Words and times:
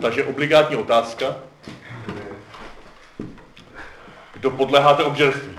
Takže 0.00 0.24
obligátní 0.24 0.76
otázka. 0.76 1.36
Kdo 4.32 4.50
podléháte 4.50 5.02
obžerství? 5.04 5.58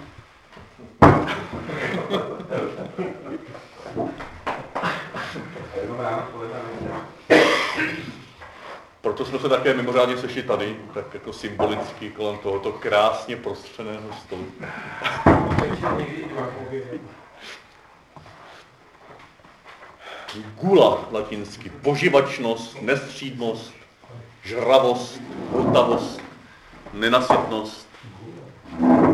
Proto 9.01 9.25
jsme 9.25 9.39
se 9.39 9.49
také 9.49 9.73
mimořádně 9.73 10.17
sešli 10.17 10.43
tady, 10.43 10.75
tak 10.93 11.13
jako 11.13 11.33
symbolicky 11.33 12.09
kolem 12.09 12.37
tohoto 12.37 12.71
krásně 12.71 13.35
prostřeného 13.35 14.13
stolu. 14.25 14.45
Gula 20.61 21.07
latinsky, 21.11 21.69
poživačnost, 21.69 22.81
nestřídnost, 22.81 23.73
žravost, 24.43 25.21
hotavost, 25.51 26.21
nenasytnost. 26.93 27.87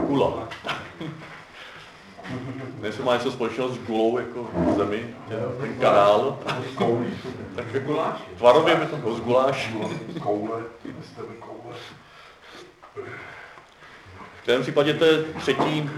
Gula. 0.07 0.49
Jestli 2.83 3.03
má 3.03 3.13
něco 3.13 3.31
společného 3.31 3.70
s 3.70 3.77
gulou, 3.77 4.17
jako 4.17 4.49
v 4.53 4.77
zemi, 4.77 5.16
ten 5.61 5.75
kanál. 5.80 6.39
tak 7.55 7.73
jako 7.73 8.05
tvarově 8.38 8.75
by 8.75 8.85
to 8.85 9.16
z 9.16 9.19
guláš. 9.19 9.73
V 14.38 14.41
kterém 14.41 14.61
případě 14.61 14.94
to 14.94 15.05
je 15.05 15.23
třetí, 15.23 15.89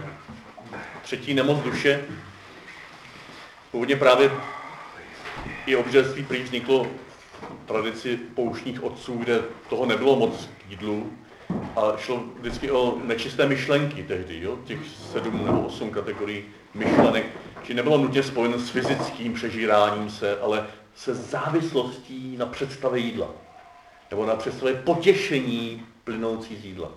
třetí 1.02 1.34
nemoc 1.34 1.60
duše. 1.60 2.04
Původně 3.72 3.96
právě 3.96 4.32
i 5.66 5.76
obžerství 5.76 6.24
prý 6.24 6.44
vzniklo 6.44 6.84
v 6.84 7.68
tradici 7.68 8.20
pouštních 8.36 8.84
otců, 8.84 9.18
kde 9.18 9.42
toho 9.70 9.86
nebylo 9.86 10.16
moc 10.16 10.50
jídlu, 10.70 11.12
a 11.76 11.98
šlo 11.98 12.24
vždycky 12.40 12.72
o 12.72 12.98
nečisté 13.04 13.46
myšlenky 13.46 14.04
tehdy, 14.04 14.42
jo? 14.42 14.58
těch 14.66 14.80
sedm 15.12 15.46
nebo 15.46 15.62
osm 15.62 15.90
kategorií 15.90 16.44
myšlenek, 16.74 17.26
či 17.64 17.74
nebylo 17.74 17.98
nutně 17.98 18.24
spojeno 18.24 18.60
s 18.60 18.70
fyzickým 18.70 19.34
přežíráním 19.34 20.10
se, 20.10 20.40
ale 20.40 20.68
se 20.96 21.16
závislostí 21.16 22.38
na 22.38 22.46
představě 22.46 23.02
jídla. 23.02 23.30
Nebo 24.12 24.26
na 24.26 24.36
představě 24.36 24.76
potěšení 24.76 25.86
plynoucí 26.04 26.58
z 26.58 26.66
jídla. 26.66 26.92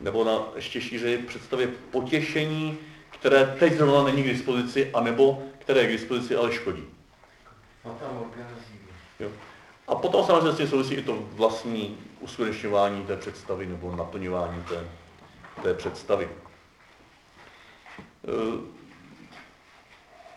Nebo 0.00 0.24
na 0.24 0.38
ještě 0.56 0.80
šířeji 0.80 1.18
představě 1.18 1.68
potěšení, 1.90 2.78
které 3.10 3.56
teď 3.58 3.72
zrovna 3.72 4.04
není 4.04 4.22
k 4.22 4.26
dispozici, 4.26 4.90
anebo 4.94 5.42
které 5.58 5.80
je 5.80 5.86
k 5.86 5.92
dispozici, 5.92 6.36
ale 6.36 6.52
škodí. 6.52 6.91
Jo. 9.20 9.30
A 9.88 9.94
potom 9.94 10.26
samozřejmě 10.26 10.52
s 10.52 10.56
tím 10.56 10.68
souvisí 10.68 10.94
i 10.94 11.02
to 11.02 11.18
vlastní 11.32 11.98
uskutečňování 12.20 13.04
té 13.06 13.16
představy 13.16 13.66
nebo 13.66 13.96
naplňování 13.96 14.62
té, 14.62 14.86
té 15.62 15.74
představy. 15.74 16.28
E, 16.28 16.32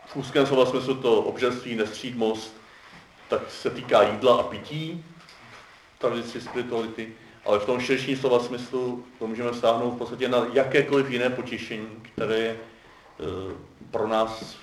v 0.05 0.15
úzkém 0.15 0.45
slova 0.45 0.65
smyslu 0.65 0.95
to 0.95 1.21
obžerství, 1.21 1.75
nestřídmost, 1.75 2.57
tak 3.29 3.51
se 3.51 3.69
týká 3.69 4.03
jídla 4.03 4.39
a 4.39 4.43
pití, 4.43 5.05
tradici 5.97 6.41
spirituality, 6.41 7.13
ale 7.45 7.59
v 7.59 7.65
tom 7.65 7.79
širším 7.79 8.17
slova 8.17 8.39
smyslu 8.39 9.05
to 9.19 9.27
můžeme 9.27 9.53
stáhnout 9.53 9.91
v 9.91 9.97
podstatě 9.97 10.27
na 10.27 10.45
jakékoliv 10.53 11.09
jiné 11.09 11.29
potěšení, 11.29 11.87
které 12.01 12.35
je 12.35 12.51
e, 12.51 12.57
pro 13.91 14.07
nás 14.07 14.57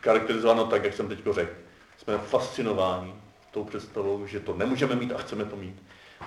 charakterizováno 0.00 0.66
tak, 0.66 0.84
jak 0.84 0.94
jsem 0.94 1.08
teď 1.08 1.18
řekl. 1.30 1.65
Jsme 2.06 2.18
fascinováni 2.18 3.14
tou 3.50 3.64
představou, 3.64 4.26
že 4.26 4.40
to 4.40 4.54
nemůžeme 4.54 4.94
mít 4.94 5.12
a 5.12 5.18
chceme 5.18 5.44
to 5.44 5.56
mít. 5.56 5.82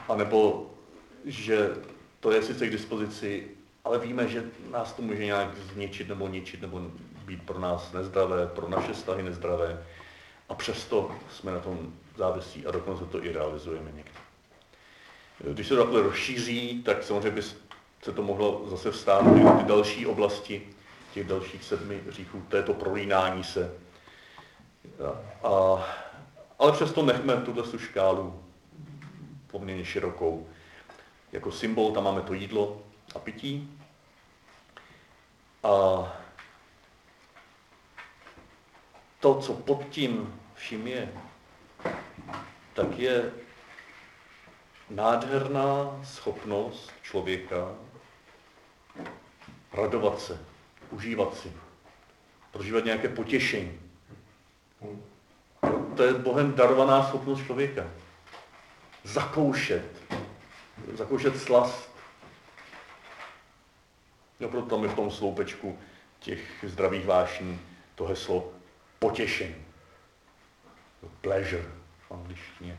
A 0.08 0.16
nebo, 0.16 0.70
že 1.26 1.70
to 2.20 2.32
je 2.32 2.42
sice 2.44 2.68
k 2.68 2.72
dispozici, 2.72 3.48
ale 3.84 4.00
víme, 4.00 4.28
že 4.28 4.44
nás 4.72 4.94
to 4.94 5.02
může 5.02 5.26
nějak 5.26 5.58
zničit 5.74 6.08
nebo 6.08 6.28
ničit, 6.28 6.62
nebo 6.62 6.82
být 7.26 7.44
pro 7.44 7.60
nás 7.60 7.94
nezdravé, 7.94 8.48
pro 8.48 8.70
naše 8.70 8.94
vztahy 8.94 9.24
nezdravé. 9.24 9.84
A 10.50 10.54
přesto 10.54 11.12
jsme 11.32 11.52
na 11.52 11.60
tom 11.60 11.94
závislí 12.18 12.66
a 12.66 12.72
dokonce 12.72 13.06
to 13.06 13.26
i 13.26 13.32
realizujeme 13.32 13.92
někdy. 13.92 14.12
Když 15.54 15.68
se 15.68 15.76
to 15.76 15.84
takhle 15.84 16.02
rozšíří, 16.02 16.84
tak 16.84 17.04
samozřejmě 17.04 17.32
by 17.32 17.42
se 18.04 18.12
to 18.16 18.24
mohlo 18.24 18.66
zase 18.70 18.92
vstát 18.92 19.22
i 19.22 19.60
ty 19.60 19.66
další 19.68 20.06
oblasti, 20.06 20.68
těch 21.14 21.28
dalších 21.28 21.64
sedmi 21.64 22.02
říchů, 22.10 22.44
to 22.50 22.58
je 22.58 22.64
to 22.64 22.74
prolínání 22.74 23.44
se. 23.44 23.72
A 25.44 25.84
ale 26.60 26.72
přesto 26.72 27.06
nechme 27.06 27.38
tuto 27.38 27.78
škálu 27.78 28.44
poměrně 29.48 29.86
širokou. 29.86 30.48
Jako 31.32 31.52
symbol 31.52 31.92
tam 31.92 32.04
máme 32.04 32.22
to 32.22 32.34
jídlo 32.34 32.82
a 33.16 33.20
pití. 33.20 33.80
A 35.64 35.70
to, 39.20 39.36
co 39.36 39.54
pod 39.54 39.84
tím 39.90 40.40
vším 40.56 40.88
je, 40.88 41.14
tak 42.74 43.00
je 43.00 43.32
nádherná 44.90 46.00
schopnost 46.04 46.92
člověka 47.02 47.76
radovat 49.74 50.22
se, 50.22 50.46
užívat 50.92 51.36
si, 51.36 51.54
prožívat 52.52 52.86
nějaké 52.86 53.10
potěšení 53.10 53.89
to 55.96 56.04
je 56.04 56.14
Bohem 56.14 56.54
darovaná 56.54 57.04
schopnost 57.04 57.46
člověka. 57.46 57.88
Zakoušet. 59.04 59.86
Zakoušet 60.94 61.40
slast. 61.40 61.90
No 64.40 64.50
proto 64.50 64.76
tam 64.76 64.84
je 64.84 64.90
v 64.90 64.96
tom 64.96 65.12
sloupečku 65.12 65.80
těch 66.20 66.66
zdravých 66.68 67.06
vášní 67.06 67.60
to 67.96 68.06
heslo 68.06 68.52
potěšení. 69.00 69.66
Pleasure 71.22 71.72
v 72.08 72.12
angličtině. 72.12 72.78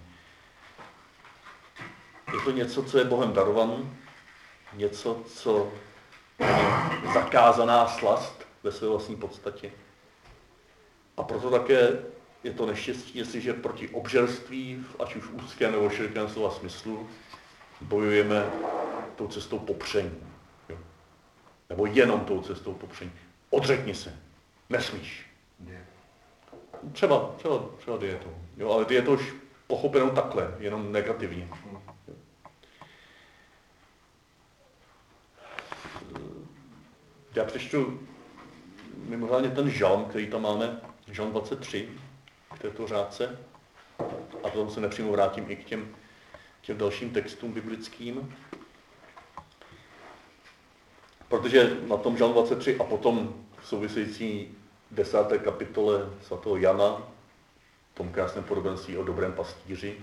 Je 2.32 2.41
to 2.44 2.50
něco, 2.50 2.82
co 2.82 2.99
je 2.99 3.05
Bohem 3.05 3.32
darované, 3.32 3.77
něco, 4.72 5.22
co 5.27 5.72
je 6.38 6.47
zakázaná 7.15 7.88
slast 7.88 8.47
ve 8.62 8.72
své 8.72 8.88
vlastní 8.88 9.17
podstatě. 9.17 9.72
A 11.20 11.22
proto 11.22 11.50
také 11.50 11.98
je 12.44 12.53
to 12.53 12.66
neštěstí, 12.66 13.19
jestliže 13.19 13.53
proti 13.53 13.88
obžerství, 13.88 14.86
ať 14.98 15.16
už 15.16 15.25
v 15.25 15.34
úzkém 15.34 15.72
nebo 15.72 15.91
širokém 15.91 16.28
slova 16.28 16.50
smyslu, 16.50 17.08
bojujeme 17.81 18.47
tou 19.16 19.26
cestou 19.26 19.58
popření. 19.58 20.19
Jo? 20.69 20.78
Nebo 21.69 21.86
jenom 21.86 22.20
tou 22.20 22.42
cestou 22.42 22.75
popření. 22.75 23.12
Odřekni 23.50 23.94
se. 23.94 24.16
Nesmíš. 24.70 25.26
Třeba, 26.92 27.34
třeba, 27.37 27.64
třeba 27.78 27.97
dietou. 27.97 28.34
Jo, 28.56 28.70
ale 28.70 28.84
dietou 28.84 29.14
už 29.14 29.34
pochopenou 29.66 30.10
takhle, 30.10 30.54
jenom 30.58 30.92
negativně. 30.92 31.48
Jo. 31.72 31.82
Já 37.34 37.44
přečtu 37.44 38.00
mimořádně 39.08 39.50
ten 39.50 39.70
žalm, 39.70 40.04
který 40.04 40.26
tam 40.26 40.42
máme, 40.42 40.81
žalm 41.12 41.31
23, 41.31 41.88
této 42.60 42.87
řádce 42.87 43.38
a 44.44 44.48
potom 44.48 44.71
se 44.71 44.81
nepřímo 44.81 45.12
vrátím 45.12 45.50
i 45.50 45.56
k 45.56 45.65
těm, 45.65 45.88
těm 46.60 46.78
dalším 46.78 47.10
textům 47.10 47.53
biblickým. 47.53 48.37
Protože 51.28 51.76
na 51.87 51.97
tom 51.97 52.16
žalm 52.16 52.32
23 52.32 52.78
a 52.78 52.84
potom 52.84 53.44
v 53.60 53.69
související 53.69 54.54
desáté 54.91 55.38
kapitole 55.38 56.10
svatého 56.22 56.56
Jana, 56.56 57.03
v 57.93 57.94
tom 57.94 58.12
krásném 58.12 58.44
podobenství 58.44 58.97
o 58.97 59.04
dobrém 59.04 59.32
pastíři, 59.32 59.97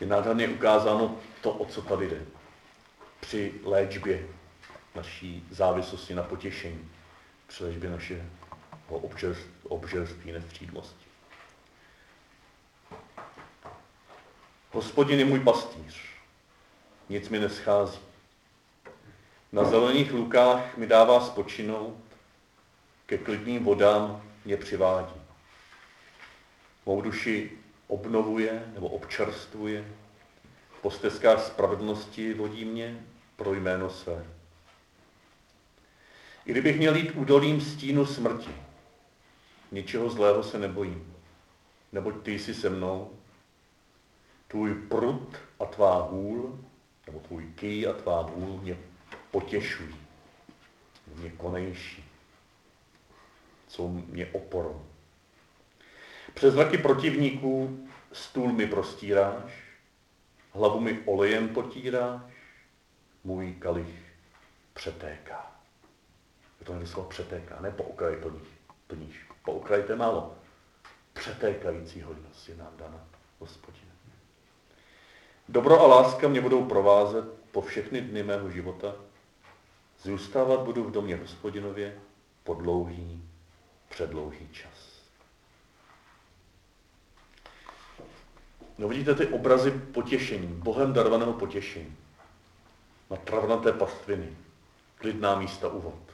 je 0.00 0.06
nádherně 0.06 0.48
ukázáno 0.48 1.18
to, 1.40 1.50
o 1.50 1.66
co 1.66 1.82
tady 1.82 2.08
jde. 2.08 2.22
Při 3.20 3.54
léčbě 3.64 4.26
naší 4.94 5.46
závislosti 5.50 6.14
na 6.14 6.22
potěšení, 6.22 6.90
při 7.46 7.64
léčbě 7.64 7.90
našeho 9.02 9.34
obžerství, 9.62 10.32
nestřídmosti. 10.32 11.04
Hospodin 14.70 15.18
je 15.18 15.24
můj 15.24 15.40
pastýř, 15.40 16.00
nic 17.08 17.28
mi 17.28 17.38
neschází. 17.38 18.00
Na 19.52 19.64
zelených 19.64 20.12
lukách 20.12 20.76
mi 20.76 20.86
dává 20.86 21.20
spočinout, 21.20 21.96
ke 23.06 23.18
klidným 23.18 23.64
vodám 23.64 24.22
mě 24.44 24.56
přivádí. 24.56 25.20
Mou 26.86 27.00
duši 27.00 27.50
obnovuje 27.86 28.64
nebo 28.74 28.88
občerstvuje, 28.88 29.84
po 30.82 30.90
stezkách 30.90 31.46
spravedlnosti 31.46 32.34
vodí 32.34 32.64
mě 32.64 33.04
pro 33.36 33.54
jméno 33.54 33.90
své. 33.90 34.24
I 36.46 36.50
kdybych 36.50 36.76
měl 36.76 36.96
jít 36.96 37.10
údolím 37.10 37.60
stínu 37.60 38.06
smrti, 38.06 38.63
ničeho 39.74 40.10
zlého 40.10 40.42
se 40.42 40.58
nebojím, 40.58 41.14
neboť 41.92 42.22
ty 42.22 42.38
jsi 42.38 42.54
se 42.54 42.70
mnou, 42.70 43.10
tvůj 44.48 44.74
prut 44.74 45.36
a 45.60 45.64
tvá 45.64 46.02
hůl, 46.02 46.64
nebo 47.06 47.20
tvůj 47.20 47.52
ký 47.54 47.86
a 47.86 47.92
tvá 47.92 48.22
hůl 48.22 48.60
mě 48.60 48.76
potěšují, 49.30 49.96
mě 51.14 51.30
konejší, 51.30 52.04
jsou 53.68 53.88
mě 53.88 54.26
oporou. 54.26 54.86
Přes 56.34 56.54
zraky 56.54 56.78
protivníků 56.78 57.86
stůl 58.12 58.52
mi 58.52 58.66
prostíráš, 58.66 59.62
hlavu 60.52 60.80
mi 60.80 61.02
olejem 61.04 61.48
potíráš, 61.48 62.32
můj 63.24 63.52
kalich 63.52 64.14
přetéká. 64.74 65.52
Je 66.60 66.66
to 66.66 66.72
nemyslel 66.72 67.04
přetéká, 67.04 67.60
ne 67.60 67.70
po 67.70 67.82
okraji 67.82 68.16
plníš. 68.16 68.48
plníš. 68.86 69.33
Po 69.44 69.52
okraji 69.52 69.82
to 69.82 69.92
je 69.92 69.96
málo. 69.96 70.34
Přetékající 71.12 72.02
hojnost 72.02 72.48
je 72.48 72.56
nám 72.56 72.72
dana, 72.76 73.06
hospodine. 73.38 73.92
Dobro 75.48 75.80
a 75.80 75.86
láska 75.86 76.28
mě 76.28 76.40
budou 76.40 76.64
provázet 76.64 77.24
po 77.52 77.62
všechny 77.62 78.00
dny 78.00 78.22
mého 78.22 78.50
života. 78.50 78.94
Zůstávat 80.02 80.60
budu 80.60 80.84
v 80.84 80.90
domě 80.90 81.16
hospodinově 81.16 81.98
po 82.44 82.54
dlouhý, 82.54 83.22
předlouhý 83.88 84.48
čas. 84.48 84.94
No 88.78 88.88
vidíte 88.88 89.14
ty 89.14 89.26
obrazy 89.26 89.70
potěšení, 89.70 90.46
Bohem 90.46 90.92
darovaného 90.92 91.32
potěšení. 91.32 91.96
Na 93.10 93.16
travnaté 93.16 93.72
pastviny, 93.72 94.36
klidná 94.96 95.38
místa 95.38 95.68
uvod. 95.68 96.13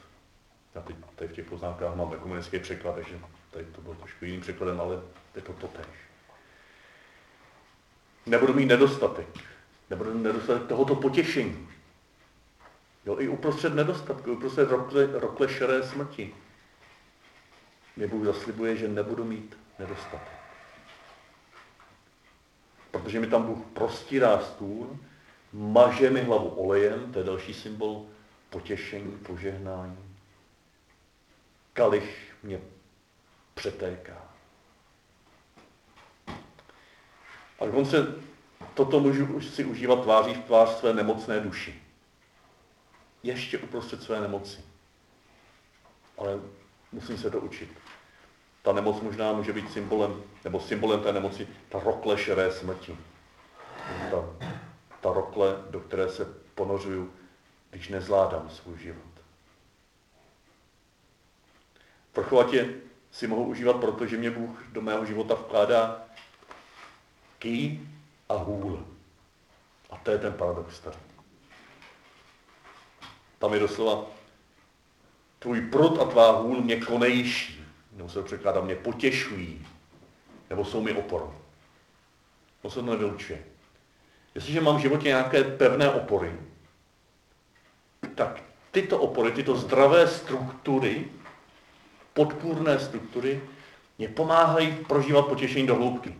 Já 0.75 0.81
teď 0.81 0.95
tady 1.15 1.27
v 1.27 1.33
těch 1.33 1.45
poznámkách 1.45 1.95
mám 1.95 2.13
ekumenický 2.13 2.59
překlad, 2.59 2.95
takže 2.95 3.19
tady 3.51 3.65
to 3.65 3.81
bylo 3.81 3.95
trošku 3.95 4.25
jiným 4.25 4.41
překladem, 4.41 4.81
ale 4.81 5.01
je 5.35 5.41
to 5.41 5.53
totéž. 5.53 5.85
Nebudu 8.25 8.53
mít 8.53 8.65
nedostatek. 8.65 9.27
Nebudu 9.89 10.13
mít 10.13 10.23
nedostatek 10.23 10.67
tohoto 10.67 10.95
potěšení. 10.95 11.67
Jo, 13.05 13.19
i 13.19 13.27
uprostřed 13.27 13.75
nedostatku, 13.75 14.31
uprostřed 14.31 14.69
rokle, 14.69 15.19
rokle 15.19 15.49
šeré 15.49 15.83
smrti. 15.83 16.35
Mě 17.97 18.07
Bůh 18.07 18.25
zaslibuje, 18.25 18.77
že 18.77 18.87
nebudu 18.87 19.23
mít 19.23 19.57
nedostatek. 19.79 20.41
Protože 22.91 23.19
mi 23.19 23.27
tam 23.27 23.43
Bůh 23.43 23.65
prostírá 23.73 24.39
stůl, 24.41 24.99
maže 25.53 26.09
mi 26.09 26.21
hlavu 26.21 26.49
olejem, 26.49 27.13
to 27.13 27.19
je 27.19 27.25
další 27.25 27.53
symbol 27.53 28.05
potěšení, 28.49 29.17
požehnání. 29.17 30.10
Kalich 31.73 32.35
mě 32.43 32.61
přetéká. 33.53 34.31
A 37.59 37.65
dokonce 37.65 38.15
toto 38.73 38.99
můžu 38.99 39.41
si 39.41 39.65
užívat 39.65 40.01
tváří 40.01 40.33
v 40.33 40.43
tvář 40.43 40.69
své 40.69 40.93
nemocné 40.93 41.39
duši. 41.39 41.83
Ještě 43.23 43.57
uprostřed 43.57 44.03
své 44.03 44.21
nemoci. 44.21 44.61
Ale 46.17 46.39
musím 46.91 47.17
se 47.17 47.31
to 47.31 47.39
učit. 47.39 47.69
Ta 48.61 48.73
nemoc 48.73 49.01
možná 49.01 49.33
může 49.33 49.53
být 49.53 49.71
symbolem, 49.71 50.23
nebo 50.43 50.59
symbolem 50.59 51.01
té 51.01 51.13
nemoci, 51.13 51.47
ta 51.69 51.79
rokle 51.79 52.17
šeré 52.17 52.51
smrti. 52.51 52.97
Ta, 54.11 54.47
ta 55.01 55.13
rokle, 55.13 55.63
do 55.69 55.79
které 55.79 56.09
se 56.09 56.25
ponořuju, 56.55 57.13
když 57.69 57.89
nezvládám 57.89 58.49
svůj 58.49 58.77
život. 58.77 59.20
Vrchovatě 62.15 62.73
si 63.11 63.27
mohu 63.27 63.45
užívat, 63.45 63.75
protože 63.75 64.17
mě 64.17 64.31
Bůh 64.31 64.63
do 64.71 64.81
mého 64.81 65.05
života 65.05 65.33
vkládá 65.33 66.05
ký 67.39 67.89
a 68.29 68.33
hůl. 68.33 68.85
A 69.89 69.97
to 69.97 70.11
je 70.11 70.17
ten 70.17 70.33
paradox 70.33 70.79
tady. 70.79 70.97
Tam 73.39 73.53
je 73.53 73.59
doslova 73.59 74.05
tvůj 75.39 75.61
prut 75.61 76.01
a 76.01 76.05
tvá 76.05 76.31
hůl 76.31 76.61
mě 76.61 76.81
konejší 76.81 77.61
nebo 77.91 78.09
se 78.09 78.23
překládá, 78.23 78.61
mě 78.61 78.75
potěšují, 78.75 79.67
nebo 80.49 80.65
jsou 80.65 80.81
mi 80.81 80.93
oporou. 80.93 81.33
To 82.61 82.69
se 82.69 82.75
to 82.75 82.81
nevylučuje. 82.81 83.43
Jestliže 84.35 84.61
mám 84.61 84.77
v 84.77 84.81
životě 84.81 85.07
nějaké 85.07 85.43
pevné 85.43 85.91
opory, 85.91 86.39
tak 88.15 88.43
tyto 88.71 88.99
opory, 88.99 89.31
tyto 89.31 89.55
zdravé 89.55 90.07
struktury, 90.07 91.09
podpůrné 92.13 92.79
struktury, 92.79 93.41
mě 93.97 94.07
pomáhají 94.07 94.77
prožívat 94.87 95.27
potěšení 95.27 95.67
do 95.67 95.75
hloubky. 95.75 96.15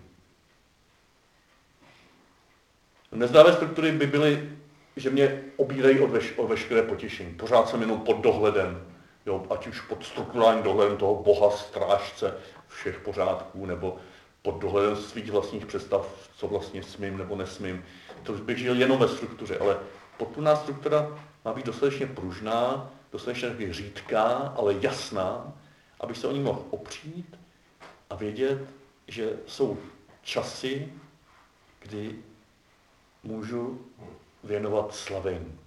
Nezdravé 3.12 3.54
struktury 3.54 3.92
by 3.92 4.08
byly, 4.08 4.50
že 4.96 5.10
mě 5.10 5.44
obírají 5.58 6.00
od, 6.00 6.10
veš, 6.10 6.34
od 6.38 6.48
veškeré 6.48 6.82
potěšení. 6.82 7.34
Pořád 7.34 7.70
jsem 7.70 7.82
jenom 7.82 8.00
pod 8.00 8.18
dohledem, 8.18 8.86
jo, 9.26 9.46
ať 9.50 9.68
už 9.68 9.82
pod 9.82 10.06
strukturálním 10.06 10.64
dohledem 10.64 10.98
toho 10.98 11.24
boha, 11.24 11.58
strážce 11.58 12.38
všech 12.68 13.00
pořádků, 13.00 13.66
nebo 13.66 13.98
pod 14.42 14.60
dohledem 14.60 14.96
svých 14.96 15.32
vlastních 15.32 15.66
představ, 15.66 16.30
co 16.36 16.48
vlastně 16.48 16.84
smím 16.84 17.18
nebo 17.18 17.36
nesmím. 17.36 17.86
To 18.24 18.34
bych 18.34 18.58
žil 18.58 18.80
jenom 18.80 19.00
ve 19.00 19.08
struktuře, 19.08 19.58
ale 19.58 19.78
podpůrná 20.18 20.56
struktura 20.56 21.18
má 21.46 21.54
být 21.54 21.66
dostatečně 21.66 22.08
pružná, 22.08 22.92
dostatečně 23.12 23.74
řídká, 23.74 24.54
ale 24.58 24.76
jasná, 24.82 25.54
abych 26.02 26.18
se 26.18 26.28
o 26.28 26.32
ní 26.32 26.40
mohl 26.40 26.66
opřít 26.70 27.40
a 28.10 28.16
vědět, 28.16 28.60
že 29.08 29.40
jsou 29.48 29.78
časy, 30.22 30.94
kdy 31.80 32.16
můžu 33.24 33.86
věnovat 34.44 34.96
slavení. 34.96 35.60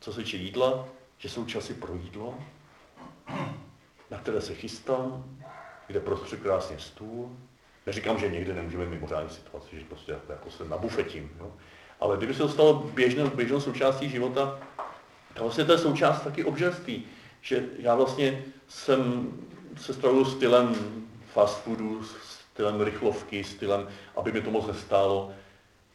Co 0.00 0.12
se 0.12 0.20
týče 0.20 0.36
jídla, 0.36 0.88
že 1.18 1.28
jsou 1.28 1.44
časy 1.44 1.74
pro 1.74 1.94
jídlo, 1.94 2.38
na 4.10 4.18
které 4.18 4.40
se 4.40 4.54
chystám, 4.54 5.38
kde 5.86 6.00
prostě 6.00 6.36
krásně 6.36 6.78
stůl. 6.78 7.36
Neříkám, 7.86 8.18
že 8.18 8.28
někde 8.28 8.54
nemůžeme 8.54 8.86
mimořádný 8.86 9.30
situace, 9.30 9.68
že 9.72 9.84
prostě 9.84 10.12
jako, 10.12 10.32
jako 10.32 10.50
se 10.50 10.64
nabufetím. 10.64 11.30
Jo? 11.38 11.52
Ale 12.00 12.16
kdyby 12.16 12.34
se 12.34 12.38
to 12.38 12.48
stalo 12.48 12.74
běžnou, 12.74 13.30
běžnou 13.30 13.60
součástí 13.60 14.10
života, 14.10 14.58
tak 15.34 15.42
vlastně 15.42 15.64
to 15.64 15.72
je 15.72 15.78
součást 15.78 16.20
taky 16.20 16.44
obžerství, 16.44 17.06
že 17.40 17.66
já 17.78 17.94
vlastně 17.94 18.44
jsem 18.68 19.32
se 19.76 19.94
stravuju 19.94 20.24
stylem 20.24 20.74
fast 21.32 21.62
foodu, 21.62 22.02
stylem 22.04 22.80
rychlovky, 22.80 23.44
stylem, 23.44 23.88
aby 24.16 24.32
mi 24.32 24.40
to 24.40 24.50
moc 24.50 24.66
nestálo. 24.66 25.32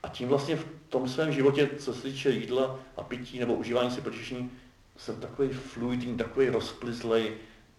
A 0.03 0.07
tím 0.07 0.27
vlastně 0.27 0.55
v 0.55 0.65
tom 0.89 1.09
svém 1.09 1.31
životě, 1.31 1.69
co 1.77 1.93
se 1.93 2.01
týče 2.01 2.29
jídla 2.29 2.79
a 2.97 3.03
pití 3.03 3.39
nebo 3.39 3.53
užívání 3.53 3.91
si 3.91 4.01
potěšení, 4.01 4.51
jsem 4.97 5.15
takový 5.15 5.49
fluidní, 5.49 6.17
takový 6.17 6.49
rozplizlej, 6.49 7.33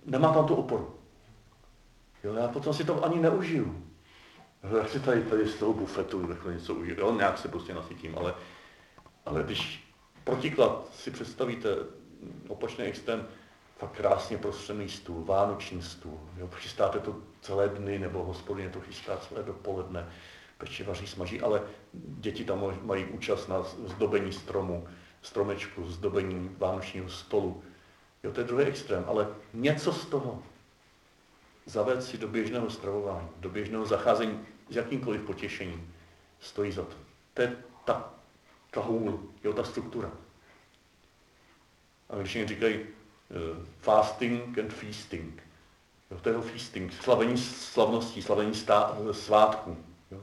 nemá 0.07 0.33
tam 0.33 0.47
tu 0.47 0.55
oporu. 0.55 0.95
Jo, 2.25 2.35
já 2.35 2.49
potom 2.49 2.75
si 2.75 2.85
to 2.85 3.05
ani 3.05 3.21
neužiju. 3.21 3.85
Já 4.79 4.87
si 4.87 5.01
tady, 5.01 5.23
tady 5.23 5.49
z 5.49 5.55
toho 5.55 5.73
bufetu 5.73 6.27
takhle 6.27 6.55
něco 6.55 6.75
užiju. 6.75 6.97
Jo, 6.99 7.15
nějak 7.17 7.39
se 7.39 7.49
prostě 7.49 7.75
nasytím, 7.75 8.19
ale, 8.19 8.35
ale 9.27 9.43
když 9.43 9.89
protiklad 10.25 10.89
si 10.95 11.11
představíte 11.11 11.69
opačný 12.49 12.85
extrém, 12.85 13.27
fakt 13.85 13.97
krásně 13.97 14.39
prostřený 14.39 14.89
stůl, 14.89 15.25
vánoční 15.25 15.83
stůl. 15.83 16.21
Jo, 16.37 16.49
chystáte 16.53 16.99
to 16.99 17.17
celé 17.41 17.69
dny, 17.69 17.99
nebo 17.99 18.25
hospodin 18.25 18.71
to 18.71 18.81
chystá 18.81 19.17
celé 19.17 19.43
dopoledne, 19.43 20.09
peče 20.59 20.85
vaří, 20.85 21.07
smaží, 21.07 21.41
ale 21.41 21.63
děti 21.93 22.45
tam 22.45 22.79
mají 22.83 23.05
účast 23.05 23.49
na 23.49 23.63
zdobení 23.63 24.33
stromu 24.33 24.89
stromečku, 25.23 25.91
zdobením 25.91 26.57
vánočního 26.59 27.09
stolu. 27.09 27.63
Jo, 28.23 28.33
to 28.33 28.41
je 28.41 28.47
druhý 28.47 28.65
extrém, 28.65 29.05
ale 29.07 29.29
něco 29.55 29.93
z 29.93 30.07
toho 30.07 30.43
zavést 31.67 32.09
si 32.09 32.19
do 32.19 32.29
běžného 32.29 32.71
stravování, 32.71 33.29
do 33.37 33.49
běžného 33.49 33.87
zacházení 33.87 34.41
s 34.71 34.77
jakýmkoliv 34.77 35.23
potěšením, 35.23 35.95
stojí 36.41 36.73
za 36.73 36.83
to. 36.83 36.97
To 37.35 37.43
je 37.43 37.57
ta, 37.85 38.15
ta 38.71 38.81
hůl, 38.81 39.21
jo, 39.45 39.53
ta 39.53 39.65
struktura. 39.65 40.11
A 42.11 42.17
když 42.17 42.47
říkají 42.47 42.79
uh, 42.79 42.87
fasting 43.81 44.59
and 44.59 44.73
feasting, 44.73 45.43
jo, 46.11 46.19
to 46.23 46.29
je 46.29 46.41
feasting, 46.41 46.93
slavení 46.93 47.39
slavností, 47.39 48.23
slavení 48.23 48.55
stá, 48.55 48.97
svátku. 49.13 49.77
Jo. 50.11 50.21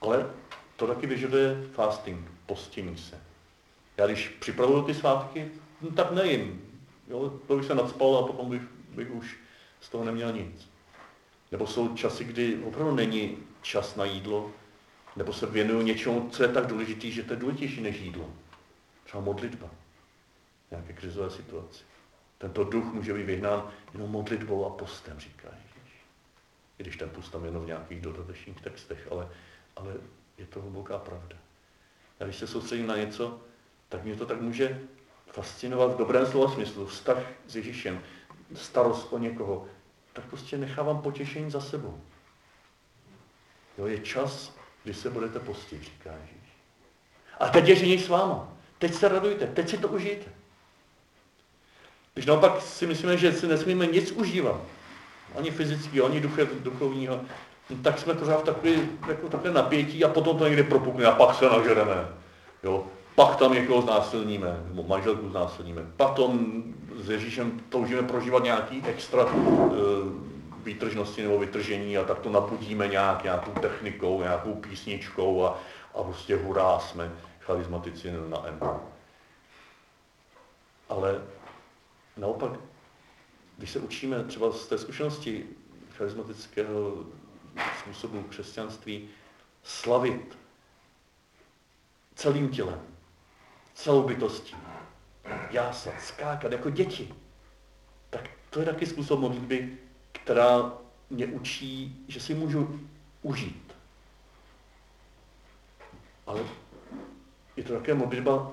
Ale 0.00 0.30
to 0.76 0.86
taky 0.86 1.06
vyžaduje 1.06 1.66
fasting, 1.72 2.30
postění 2.46 2.96
se. 2.96 3.20
Já 3.96 4.06
když 4.06 4.28
připravuju 4.28 4.82
ty 4.82 4.94
svátky, 4.94 5.50
no, 5.80 5.90
tak 5.90 6.12
nejím. 6.12 6.62
Jo, 7.08 7.40
to 7.46 7.56
bych 7.56 7.66
se 7.66 7.74
nadspal 7.74 8.16
a 8.16 8.26
potom 8.26 8.50
bych, 8.50 8.62
bych 8.88 9.10
už 9.10 9.36
z 9.80 9.88
toho 9.88 10.04
neměl 10.04 10.32
nic. 10.32 10.68
Nebo 11.52 11.66
jsou 11.66 11.96
časy, 11.96 12.24
kdy 12.24 12.62
opravdu 12.64 12.94
není 12.94 13.38
čas 13.62 13.96
na 13.96 14.04
jídlo, 14.04 14.50
nebo 15.16 15.32
se 15.32 15.46
věnuju 15.46 15.82
něčemu, 15.82 16.28
co 16.30 16.42
je 16.42 16.48
tak 16.48 16.66
důležitý, 16.66 17.12
že 17.12 17.22
to 17.22 17.32
je 17.32 17.38
důležitější 17.38 17.80
než 17.80 18.00
jídlo. 18.00 18.30
Třeba 19.04 19.22
modlitba. 19.22 19.70
Nějaké 20.70 20.92
krizové 20.92 21.30
situaci. 21.30 21.84
Tento 22.38 22.64
duch 22.64 22.84
může 22.92 23.14
být 23.14 23.26
vyhnán 23.26 23.70
jenom 23.92 24.10
modlitbou 24.10 24.66
a 24.66 24.70
postem, 24.70 25.20
říká 25.20 25.48
Ježíš. 25.52 25.94
I 26.78 26.82
když 26.82 26.96
ten 26.96 27.10
post 27.10 27.30
tam 27.30 27.44
jenom 27.44 27.62
v 27.62 27.66
nějakých 27.66 28.00
dodatečných 28.00 28.60
textech, 28.60 29.08
ale, 29.10 29.28
ale 29.76 29.94
je 30.38 30.46
to 30.46 30.62
hluboká 30.62 30.98
pravda. 30.98 31.36
A 32.20 32.24
když 32.24 32.36
se 32.36 32.46
soustředím 32.46 32.86
na 32.86 32.96
něco, 32.96 33.40
tak 33.88 34.04
mě 34.04 34.16
to 34.16 34.26
tak 34.26 34.40
může 34.40 34.80
fascinovat 35.26 35.94
v 35.94 35.96
dobrém 35.96 36.26
slova 36.26 36.54
smyslu, 36.54 36.86
vztah 36.86 37.18
s 37.46 37.56
Ježíšem, 37.56 38.02
starost 38.54 39.12
o 39.12 39.18
někoho, 39.18 39.66
tak 40.12 40.24
prostě 40.24 40.58
nechávám 40.58 41.02
potěšení 41.02 41.50
za 41.50 41.60
sebou. 41.60 42.00
Jo, 43.78 43.86
je 43.86 43.98
čas, 43.98 44.56
kdy 44.84 44.94
se 44.94 45.10
budete 45.10 45.40
postit, 45.40 45.82
říká 45.82 46.12
Ježíš. 46.12 46.48
A 47.40 47.48
teď 47.48 47.68
je 47.68 47.98
s 47.98 48.08
váma. 48.08 48.52
Teď 48.78 48.94
se 48.94 49.08
radujte, 49.08 49.46
teď 49.46 49.68
si 49.68 49.78
to 49.78 49.88
užijte. 49.88 50.32
Když 52.14 52.26
naopak 52.26 52.62
si 52.62 52.86
myslíme, 52.86 53.16
že 53.16 53.32
si 53.32 53.46
nesmíme 53.46 53.86
nic 53.86 54.12
užívat, 54.12 54.60
ani 55.38 55.50
fyzického, 55.50 56.06
ani 56.06 56.20
duchovního, 56.62 57.20
no, 57.70 57.76
tak 57.82 57.98
jsme 57.98 58.14
pořád 58.14 58.40
v 58.40 58.44
takové, 58.44 58.70
jako 59.08 59.28
takové 59.28 59.50
napětí 59.50 60.04
a 60.04 60.08
potom 60.08 60.38
to 60.38 60.46
někde 60.46 60.62
propukne 60.62 61.06
a 61.06 61.12
pak 61.12 61.34
se 61.34 61.44
nažereme. 61.44 62.08
Jo? 62.62 62.86
Pak 63.14 63.36
tam 63.36 63.54
někoho 63.54 63.82
znásilníme, 63.82 64.62
nebo 64.68 64.82
manželku 64.82 65.28
znásilníme. 65.28 65.82
Pak 65.96 66.14
tom 66.14 66.62
s 66.96 67.10
Ježíšem 67.10 67.60
toužíme 67.68 68.02
prožívat 68.02 68.44
nějaký 68.44 68.82
extra 68.86 69.24
uh, 69.24 69.42
výtržnosti 70.64 71.22
nebo 71.22 71.38
vytržení 71.38 71.98
a 71.98 72.04
tak 72.04 72.18
to 72.18 72.30
napudíme 72.30 72.88
nějak, 72.88 73.22
nějakou 73.22 73.50
technikou, 73.50 74.22
nějakou 74.22 74.54
písničkou 74.54 75.44
a, 75.44 75.58
a 75.94 76.02
prostě 76.02 76.36
hurá, 76.36 76.78
jsme 76.78 77.12
charizmatici 77.40 78.12
na 78.28 78.46
M. 78.46 78.60
Ale 80.88 81.20
naopak, 82.16 82.52
když 83.58 83.70
se 83.70 83.78
učíme 83.80 84.24
třeba 84.24 84.52
z 84.52 84.66
té 84.66 84.78
zkušenosti 84.78 85.46
charismatického 85.96 87.04
způsobu 87.80 88.22
křesťanství 88.22 89.08
slavit 89.62 90.38
celým 92.14 92.50
tělem, 92.50 92.82
celou 93.74 94.02
bytostí, 94.02 94.56
jásat, 95.50 96.00
skákat 96.00 96.52
jako 96.52 96.70
děti, 96.70 97.14
tak 98.10 98.30
to 98.50 98.60
je 98.60 98.66
taky 98.66 98.86
způsob 98.86 99.20
modlitby, 99.20 99.78
která 100.12 100.72
mě 101.10 101.26
učí, 101.26 102.04
že 102.08 102.20
si 102.20 102.34
můžu 102.34 102.80
užít. 103.22 103.74
Ale 106.26 106.40
je 107.56 107.64
to 107.64 107.72
také 107.72 107.94
modlitba, 107.94 108.52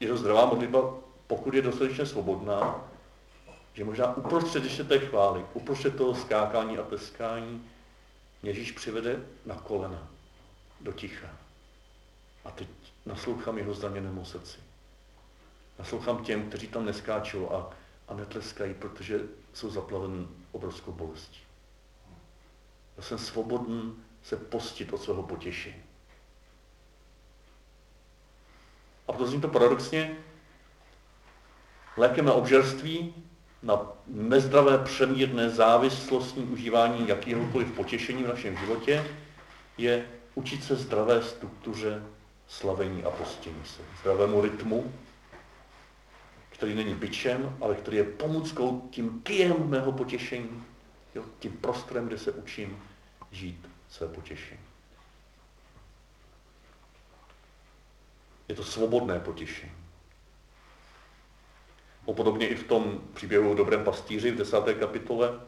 je 0.00 0.08
to 0.08 0.16
zdravá 0.16 0.46
modlitba, 0.46 0.94
pokud 1.26 1.54
je 1.54 1.62
dostatečně 1.62 2.06
svobodná, 2.06 2.84
že 3.72 3.84
možná 3.84 4.16
uprostřed 4.16 4.64
ještě 4.64 4.84
té 4.84 4.98
chvály, 4.98 5.44
uprostřed 5.54 5.96
toho 5.96 6.14
skákání 6.14 6.78
a 6.78 6.82
tleskání, 6.82 7.70
Ježíš 8.42 8.72
přivede 8.72 9.26
na 9.46 9.54
kolena, 9.54 10.08
do 10.80 10.92
ticha. 10.92 11.28
A 12.44 12.50
teď 12.50 12.68
naslouchám 13.06 13.58
jeho 13.58 13.74
zraněnému 13.74 14.24
srdci. 14.24 14.58
Naslouchám 15.78 16.24
těm, 16.24 16.48
kteří 16.48 16.68
tam 16.68 16.84
neskáčou 16.84 17.50
a, 17.52 17.70
a 18.08 18.14
netleskají, 18.14 18.74
protože 18.74 19.20
jsou 19.52 19.70
zaplaveni 19.70 20.28
obrovskou 20.52 20.92
bolestí. 20.92 21.40
Já 22.96 23.02
jsem 23.02 23.18
svobodný 23.18 23.96
se 24.22 24.36
postit 24.36 24.92
od 24.92 25.02
svého 25.02 25.22
potěšení. 25.22 25.82
A 29.08 29.12
proto 29.12 29.30
zní 29.30 29.40
to 29.40 29.48
paradoxně, 29.48 30.16
lékem 31.96 32.24
na 32.24 32.32
obžerství, 32.32 33.14
na 33.62 33.92
nezdravé 34.06 34.78
přemírné 34.78 35.50
závislostní 35.50 36.44
užívání 36.44 37.08
jakéhokoliv 37.08 37.72
potěšení 37.72 38.24
v 38.24 38.28
našem 38.28 38.56
životě, 38.56 39.04
je 39.78 40.06
učit 40.34 40.64
se 40.64 40.76
zdravé 40.76 41.22
struktuře 41.22 42.02
slavení 42.48 43.04
a 43.04 43.10
postění 43.10 43.62
se. 43.64 43.82
Zdravému 44.00 44.40
rytmu, 44.40 44.92
který 46.50 46.74
není 46.74 46.94
byčem, 46.94 47.56
ale 47.60 47.74
který 47.74 47.96
je 47.96 48.04
pomůckou 48.04 48.88
tím 48.90 49.20
kyjem 49.22 49.68
mého 49.68 49.92
potěšení, 49.92 50.64
jo, 51.14 51.24
tím 51.38 51.52
prostorem, 51.52 52.06
kde 52.06 52.18
se 52.18 52.32
učím 52.32 52.82
žít 53.30 53.68
své 53.88 54.08
potěšení. 54.08 54.60
Je 58.48 58.54
to 58.54 58.64
svobodné 58.64 59.20
potěšení. 59.20 59.85
Podobně 62.12 62.48
i 62.48 62.54
v 62.54 62.66
tom 62.66 63.00
příběhu 63.14 63.50
o 63.50 63.54
dobrém 63.54 63.84
pastýři 63.84 64.30
v 64.30 64.36
desáté 64.36 64.74
kapitole, 64.74 65.40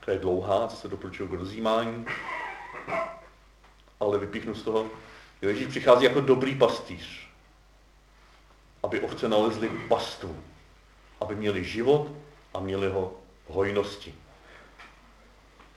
která 0.00 0.14
je 0.14 0.20
dlouhá, 0.20 0.68
co 0.68 0.76
se 0.76 0.88
doporučuje 0.88 1.28
k 1.28 1.32
rozjímání, 1.32 2.06
ale 4.00 4.18
vypíchnu 4.18 4.54
z 4.54 4.62
toho, 4.62 4.86
Ježíš 5.42 5.66
přichází 5.66 6.04
jako 6.04 6.20
dobrý 6.20 6.54
pastýř, 6.54 7.28
aby 8.82 9.00
ovce 9.00 9.28
nalezly 9.28 9.70
pastu, 9.88 10.36
aby 11.20 11.34
měli 11.34 11.64
život 11.64 12.12
a 12.54 12.60
měli 12.60 12.88
ho 12.88 13.14
hojnosti. 13.48 14.14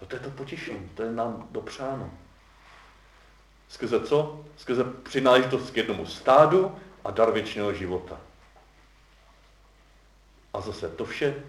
No 0.01 0.07
to 0.07 0.15
je 0.15 0.19
to 0.19 0.29
potěšení, 0.29 0.89
to 0.95 1.03
je 1.03 1.11
nám 1.11 1.47
dopřáno. 1.51 2.11
Skrze 3.69 3.99
co? 4.05 4.45
Skrze 4.57 4.83
přináležitost 4.83 5.71
k 5.71 5.77
jednomu 5.77 6.05
stádu 6.05 6.75
a 7.03 7.11
dar 7.11 7.31
věčného 7.31 7.73
života. 7.73 8.28
A 10.53 10.61
zase 10.61 10.89
to 10.89 11.05
vše, 11.05 11.43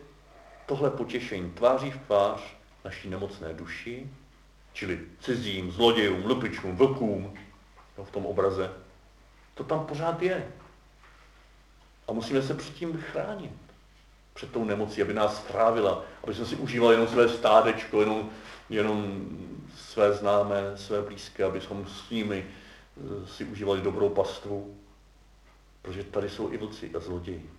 tohle 0.67 0.91
potěšení 0.91 1.51
tváří 1.51 1.91
v 1.91 1.99
tvář 2.07 2.41
naší 2.85 3.11
nemocné 3.11 3.55
duši, 3.55 4.11
čili 4.73 5.01
cizím, 5.21 5.73
zlodějům, 5.73 6.27
lupičům, 6.27 6.77
vlkům, 6.77 7.35
no, 7.99 8.05
v 8.05 8.11
tom 8.11 8.27
obraze, 8.27 8.73
to 9.55 9.65
tam 9.65 9.87
pořád 9.87 10.23
je. 10.23 10.53
A 12.09 12.13
musíme 12.13 12.43
se 12.43 12.55
před 12.55 12.75
tím 12.75 13.01
chránit. 13.01 13.53
Před 14.35 14.53
tou 14.53 14.65
nemocí, 14.65 15.03
aby 15.03 15.15
nás 15.15 15.45
strávila, 15.45 16.05
aby 16.25 16.35
jsme 16.35 16.47
si 16.47 16.57
užívali 16.57 16.95
jenom 16.95 17.09
své 17.09 17.29
stádečko, 17.29 18.01
jenom, 18.01 18.31
jenom 18.71 19.29
své 19.77 20.13
známé, 20.13 20.77
své 20.77 21.03
blízké, 21.03 21.45
aby 21.45 21.61
jsme 21.61 21.77
s 21.87 22.11
nimi 22.11 22.47
eh, 22.47 23.27
si 23.27 23.45
užívali 23.45 23.81
dobrou 23.81 24.09
pastvu. 24.09 24.77
Protože 25.83 26.05
tady 26.05 26.29
jsou 26.29 26.53
i 26.53 26.57
vlci 26.57 26.91
a 26.97 27.01
zloději. 27.01 27.51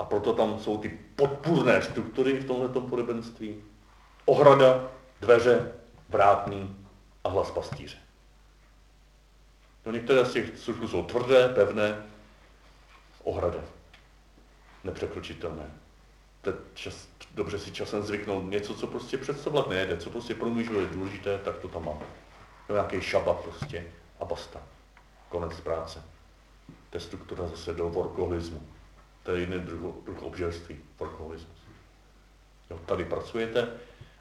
A 0.00 0.04
proto 0.04 0.32
tam 0.32 0.58
jsou 0.58 0.78
ty 0.78 0.88
podpůrné 1.16 1.82
struktury 1.82 2.32
v 2.32 2.46
tomto 2.46 2.80
podobenství. 2.80 3.64
Ohrada, 4.24 4.90
dveře, 5.20 5.72
vrátný 6.08 6.76
a 7.24 7.28
hlas 7.28 7.50
pastýře. 7.50 7.96
No 9.86 9.92
některé 9.92 10.24
z 10.24 10.32
těch 10.32 10.58
služků 10.58 10.88
jsou 10.88 11.04
tvrdé, 11.04 11.48
pevné, 11.48 12.06
ohrada, 13.24 13.60
nepřekročitelné. 14.84 15.70
Teď 16.42 16.54
čas, 16.74 17.08
dobře 17.34 17.58
si 17.58 17.72
časem 17.72 18.02
zvyknout 18.02 18.50
něco, 18.50 18.74
co 18.74 18.86
prostě 18.86 19.18
představovat 19.18 19.68
nejde, 19.68 19.96
co 19.96 20.10
prostě 20.10 20.34
pro 20.34 20.50
mě 20.50 20.62
je 20.62 20.86
důležité, 20.86 21.38
tak 21.38 21.58
to 21.58 21.68
tam 21.68 21.84
mám. 21.84 21.98
No 22.68 22.74
nějaký 22.74 23.00
šabat 23.00 23.40
prostě 23.40 23.86
a 24.20 24.24
basta. 24.24 24.62
Konec 25.28 25.60
práce. 25.60 26.02
To 26.90 26.96
je 26.96 27.00
struktura 27.00 27.48
zase 27.48 27.72
do 27.72 27.88
workoholismu. 27.88 28.62
To 29.22 29.30
je 29.30 29.40
jiný 29.40 29.58
druh, 29.58 29.94
druh 30.04 30.22
obžerství, 30.22 30.78
workoholismus. 30.98 31.58
Jo, 32.70 32.78
tady 32.86 33.04
pracujete 33.04 33.68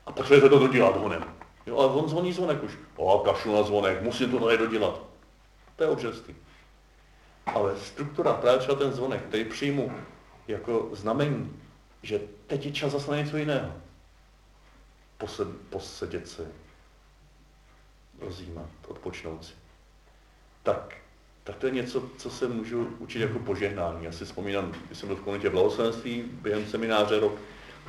a 0.05 0.11
potřebujete 0.11 0.49
to 0.49 0.59
dodělat 0.59 0.97
honem. 0.97 1.23
Jo, 1.65 1.77
ale 1.77 1.87
on 1.87 2.09
zvoní 2.09 2.33
zvonek 2.33 2.63
už. 2.63 2.77
O, 2.95 3.19
kašlu 3.19 3.55
na 3.55 3.63
zvonek, 3.63 4.01
musím 4.01 4.31
to 4.31 4.45
tady 4.45 4.57
dodělat. 4.57 5.01
To 5.75 5.83
je 5.83 5.89
obžerství. 5.89 6.35
Ale 7.45 7.77
struktura, 7.77 8.33
právě 8.33 8.59
třeba 8.59 8.77
ten 8.77 8.93
zvonek, 8.93 9.21
který 9.21 9.45
přijmu 9.45 9.91
jako 10.47 10.89
znamení, 10.91 11.61
že 12.03 12.19
teď 12.47 12.65
je 12.65 12.71
čas 12.71 12.91
zase 12.91 13.11
na 13.11 13.17
něco 13.17 13.37
jiného. 13.37 13.73
Posed, 15.17 15.47
posedět 15.69 16.27
se, 16.27 16.51
rozjímat, 18.19 18.69
odpočnout 18.87 19.45
si. 19.45 19.53
Tak, 20.63 20.97
tak 21.49 21.57
to 21.57 21.65
je 21.65 21.73
něco, 21.73 22.03
co 22.17 22.29
se 22.29 22.47
můžu 22.47 22.87
učit 22.99 23.19
jako 23.19 23.39
požehnání. 23.39 24.05
Já 24.05 24.11
si 24.11 24.25
vzpomínám, 24.25 24.71
když 24.87 24.97
jsem 24.97 25.07
byl 25.07 25.15
v 25.15 25.21
komunitě 25.21 25.49
blahoslavenství 25.49 26.23
během 26.41 26.65
semináře 26.65 27.19
rok, 27.19 27.33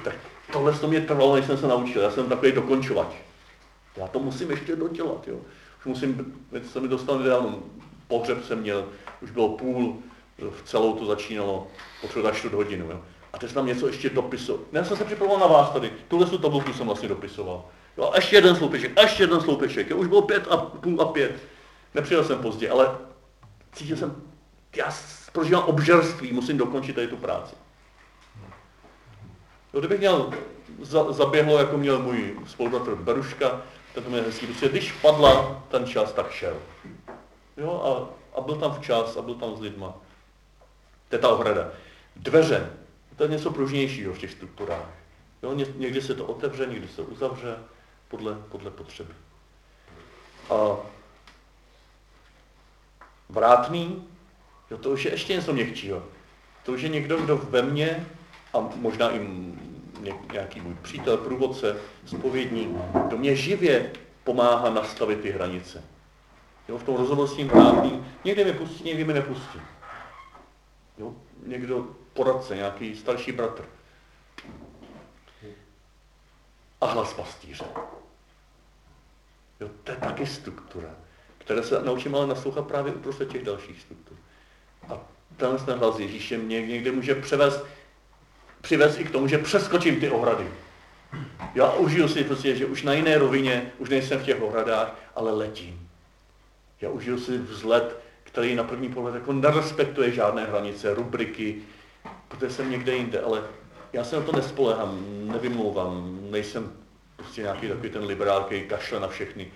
tak 0.04 0.14
tohle 0.52 0.72
to 0.72 0.88
mě 0.88 1.00
trvalo, 1.00 1.36
než 1.36 1.44
jsem 1.44 1.58
se 1.58 1.66
naučil. 1.66 2.02
Já 2.02 2.10
jsem 2.10 2.28
takový 2.28 2.52
dokončovač. 2.52 3.08
Já 3.96 4.06
to 4.06 4.18
musím 4.18 4.50
ještě 4.50 4.76
dodělat. 4.76 5.28
Jo. 5.28 5.36
Už 5.78 5.84
musím, 5.84 6.42
se 6.72 6.80
mi 6.80 6.88
dostal 6.88 7.18
nedávno, 7.18 7.58
pohřeb 8.08 8.44
jsem 8.44 8.60
měl, 8.60 8.88
už 9.22 9.30
bylo 9.30 9.48
půl, 9.48 9.98
v 10.50 10.62
celou 10.64 10.92
to 10.92 11.06
začínalo, 11.06 11.66
potřeboval 12.00 12.34
čtvrt 12.34 12.54
hodinu. 12.54 12.86
Jo. 12.90 13.00
A 13.32 13.38
teď 13.38 13.50
jsem 13.50 13.54
tam 13.54 13.66
něco 13.66 13.86
ještě 13.86 14.10
dopisoval. 14.10 14.62
Já 14.72 14.84
jsem 14.84 14.96
se 14.96 15.04
připravoval 15.04 15.48
na 15.48 15.54
vás 15.56 15.70
tady, 15.70 15.92
tuhle 16.08 16.26
tu 16.26 16.38
tabulku 16.38 16.72
jsem 16.72 16.86
vlastně 16.86 17.08
dopisoval. 17.08 17.64
Jo, 17.98 18.10
a 18.12 18.16
ještě 18.16 18.36
jeden 18.36 18.56
sloupeček, 18.56 19.00
ještě 19.02 19.22
jeden 19.22 19.40
sloupeček. 19.40 19.90
Jo, 19.90 19.96
už 19.96 20.06
bylo 20.06 20.22
pět 20.22 20.48
a 20.50 20.56
půl 20.56 21.02
a 21.02 21.04
pět. 21.04 21.32
Nepřijel 21.94 22.24
jsem 22.24 22.38
pozdě, 22.38 22.70
ale 22.70 23.09
cítil 23.72 23.96
jsem, 23.96 24.22
já 24.76 24.94
prožívám 25.32 25.64
obžerství, 25.64 26.32
musím 26.32 26.58
dokončit 26.58 26.92
tady 26.92 27.08
tu 27.08 27.16
práci. 27.16 27.54
Jo, 29.74 29.80
kdybych 29.80 29.98
měl 29.98 30.32
za, 30.82 31.12
zaběhlo, 31.12 31.58
jako 31.58 31.78
měl 31.78 31.98
můj 31.98 32.36
spolubratr 32.46 32.94
Beruška, 32.94 33.62
to 33.94 34.16
je 34.16 34.22
hezký, 34.22 34.46
prostě 34.46 34.68
když 34.68 34.92
padla 34.92 35.62
ten 35.68 35.86
čas, 35.86 36.12
tak 36.12 36.30
šel. 36.30 36.56
Jo, 37.56 37.82
a, 37.84 37.90
a 38.38 38.40
byl 38.40 38.56
tam 38.56 38.72
včas, 38.72 39.16
a 39.16 39.22
byl 39.22 39.34
tam 39.34 39.56
s 39.56 39.60
lidma. 39.60 39.94
To 41.08 41.16
je 41.16 41.20
ta 41.20 41.28
ohrada. 41.28 41.68
Dveře, 42.16 42.70
to 43.16 43.22
je 43.22 43.28
něco 43.28 43.50
pružnějšího 43.50 44.14
v 44.14 44.18
těch 44.18 44.32
strukturách. 44.32 44.88
Jo, 45.42 45.52
někdy 45.54 46.02
se 46.02 46.14
to 46.14 46.26
otevře, 46.26 46.66
někdy 46.66 46.88
se 46.88 47.02
uzavře, 47.02 47.56
podle, 48.08 48.34
podle 48.34 48.70
potřeby. 48.70 49.14
A 50.50 50.76
vrátný, 53.30 54.08
jo, 54.70 54.78
to 54.78 54.90
už 54.90 55.04
je 55.04 55.10
ještě 55.10 55.34
něco 55.34 55.52
měkčího. 55.52 56.02
To 56.64 56.72
už 56.72 56.82
je 56.82 56.88
někdo, 56.88 57.16
kdo 57.16 57.37
ve 57.37 57.62
mně, 57.62 58.06
a 58.54 58.60
možná 58.75 59.10
i 59.14 59.20
nějaký 60.32 60.60
můj 60.60 60.75
přítel, 60.82 61.16
průvodce, 61.16 61.76
spovědník, 62.06 62.68
kdo 63.06 63.18
mě 63.18 63.37
živě 63.37 63.92
pomáhá 64.25 64.70
nastavit 64.70 65.20
ty 65.20 65.30
hranice. 65.30 65.84
Jo, 66.68 66.78
v 66.78 66.84
tom 66.84 66.96
rozhovoru 66.96 67.28
s 67.28 67.37
tím 67.37 67.49
vrátným, 67.49 68.06
někde 68.25 68.44
mě 68.44 68.52
pustí, 68.52 68.84
někdy 68.84 69.04
mě 69.04 69.14
nepustí. 69.14 69.60
Jo, 70.99 71.14
někdo 71.46 71.88
poradce, 72.12 72.56
nějaký 72.56 72.96
starší 72.96 73.32
bratr. 73.32 73.64
A 76.80 76.87
hlas 76.87 77.14
pastýře. 77.14 77.64
Jo, 79.60 79.68
to 79.84 79.92
je 79.92 79.96
taky 79.96 80.26
struktura, 80.26 80.88
které 81.40 81.62
se 81.62 81.82
naučím 81.82 82.14
ale 82.14 82.26
naslouchat 82.26 82.66
právě 82.66 82.92
uprostřed 82.92 83.28
těch 83.28 83.44
dalších 83.44 83.80
struktur. 83.80 84.16
A 84.88 84.99
tenhle 85.37 85.59
ten 85.59 85.78
hlas 85.78 85.99
Ježíše 85.99 86.38
mě 86.38 86.66
někde 86.66 86.92
může 86.92 87.14
převést, 87.14 87.64
přivést 88.61 89.00
i 89.00 89.04
k 89.04 89.11
tomu, 89.11 89.28
že 89.28 89.38
přeskočím 89.38 90.00
ty 90.00 90.11
ohrady. 90.11 90.49
Já 91.54 91.73
užiju 91.73 92.09
si 92.09 92.25
prostě, 92.25 92.56
že 92.56 92.66
už 92.66 92.82
na 92.82 92.92
jiné 92.92 93.18
rovině, 93.18 93.73
už 93.78 93.88
nejsem 93.88 94.20
v 94.20 94.25
těch 94.25 94.42
ohradách, 94.42 94.94
ale 95.14 95.32
letím. 95.32 95.88
Já 96.80 96.90
užiju 96.90 97.18
si 97.18 97.38
vzlet, 97.38 98.00
který 98.23 98.54
na 98.54 98.64
první 98.64 98.88
pohled 98.88 99.14
jako 99.14 99.32
nerespektuje 99.32 100.12
žádné 100.12 100.44
hranice, 100.44 100.94
rubriky, 100.94 101.56
protože 102.28 102.50
jsem 102.50 102.70
někde 102.70 102.97
jinde, 102.97 103.20
ale 103.20 103.42
já 103.92 104.04
se 104.04 104.16
na 104.16 104.23
to 104.23 104.32
nespolehám, 104.32 105.04
nevymlouvám, 105.26 106.18
nejsem 106.30 106.73
prostě 107.16 107.42
nějaký 107.42 107.68
takový 107.68 107.90
ten 107.90 108.04
liberál, 108.04 108.44
který 108.44 108.68
kašle 108.68 109.00
na 109.00 109.09
všechny, 109.09 109.52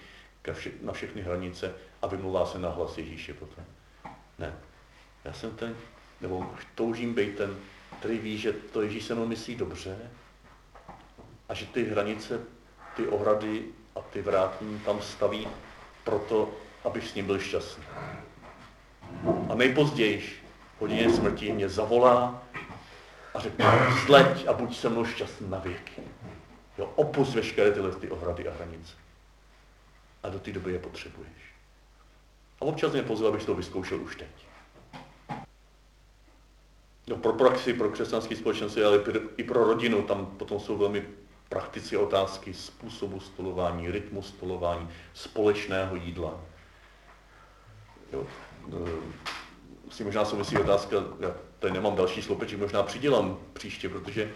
na 0.82 0.92
všechny 0.92 1.22
hranice 1.22 1.74
a 2.02 2.06
vymluvá 2.06 2.46
se 2.46 2.58
na 2.58 2.68
hlas 2.68 2.98
Ježíše 2.98 3.34
potom. 3.34 3.64
Ne. 4.38 4.54
Já 5.24 5.32
jsem 5.32 5.50
ten, 5.50 5.76
nebo 6.20 6.50
toužím 6.74 7.14
být 7.14 7.36
ten, 7.36 7.56
který 7.98 8.18
ví, 8.18 8.38
že 8.38 8.52
to 8.52 8.82
Ježíš 8.82 9.04
se 9.04 9.14
mnou 9.14 9.26
myslí 9.26 9.54
dobře 9.54 9.98
a 11.48 11.54
že 11.54 11.66
ty 11.66 11.84
hranice, 11.84 12.40
ty 12.96 13.06
ohrady 13.06 13.64
a 13.96 14.00
ty 14.00 14.22
vrátní 14.22 14.78
tam 14.78 15.02
staví 15.02 15.48
proto, 16.04 16.52
abych 16.84 17.08
s 17.08 17.14
ním 17.14 17.26
byl 17.26 17.38
šťastný. 17.38 17.84
A 19.50 19.54
nejpozději, 19.54 20.42
hodině 20.80 21.10
smrti, 21.10 21.52
mě 21.52 21.68
zavolá 21.68 22.42
a 23.34 23.40
řekne, 23.40 23.64
zleď 24.06 24.46
a 24.46 24.52
buď 24.52 24.76
se 24.76 24.88
mnou 24.88 25.04
šťastný 25.04 25.50
na 25.50 25.58
věky. 25.58 26.02
Jo, 26.78 26.92
opus 26.94 27.34
veškeré 27.34 27.70
tyhle 27.70 27.92
ty 27.92 28.10
ohrady 28.10 28.48
a 28.48 28.52
hranice. 28.54 29.03
A 30.24 30.28
do 30.28 30.38
té 30.38 30.52
doby 30.52 30.72
je 30.72 30.78
potřebuješ. 30.78 31.54
A 32.60 32.62
občas 32.62 32.92
mě 32.92 33.02
pozval, 33.02 33.30
abych 33.30 33.44
to 33.44 33.54
vyzkoušel 33.54 34.00
už 34.00 34.16
teď. 34.16 34.28
No, 37.06 37.16
pro 37.16 37.32
praxi, 37.32 37.74
pro 37.74 37.90
křesťanské 37.90 38.36
společnosti, 38.36 38.84
ale 38.84 39.02
i 39.36 39.44
pro 39.44 39.64
rodinu, 39.64 40.02
tam 40.02 40.26
potom 40.26 40.60
jsou 40.60 40.78
velmi 40.78 41.06
praktické 41.48 41.98
otázky 41.98 42.54
způsobu 42.54 43.20
stolování, 43.20 43.90
rytmu 43.90 44.22
stolování, 44.22 44.88
společného 45.14 45.96
jídla. 45.96 46.40
Jo. 48.12 48.26
E, 48.68 49.90
s 49.90 49.96
tím 49.96 50.06
možná 50.06 50.24
souvisí 50.24 50.58
otázka, 50.58 50.96
já 51.20 51.34
tady 51.58 51.74
nemám 51.74 51.96
další 51.96 52.22
sloupeček, 52.22 52.58
možná 52.58 52.82
přidělám 52.82 53.38
příště, 53.52 53.88
protože 53.88 54.32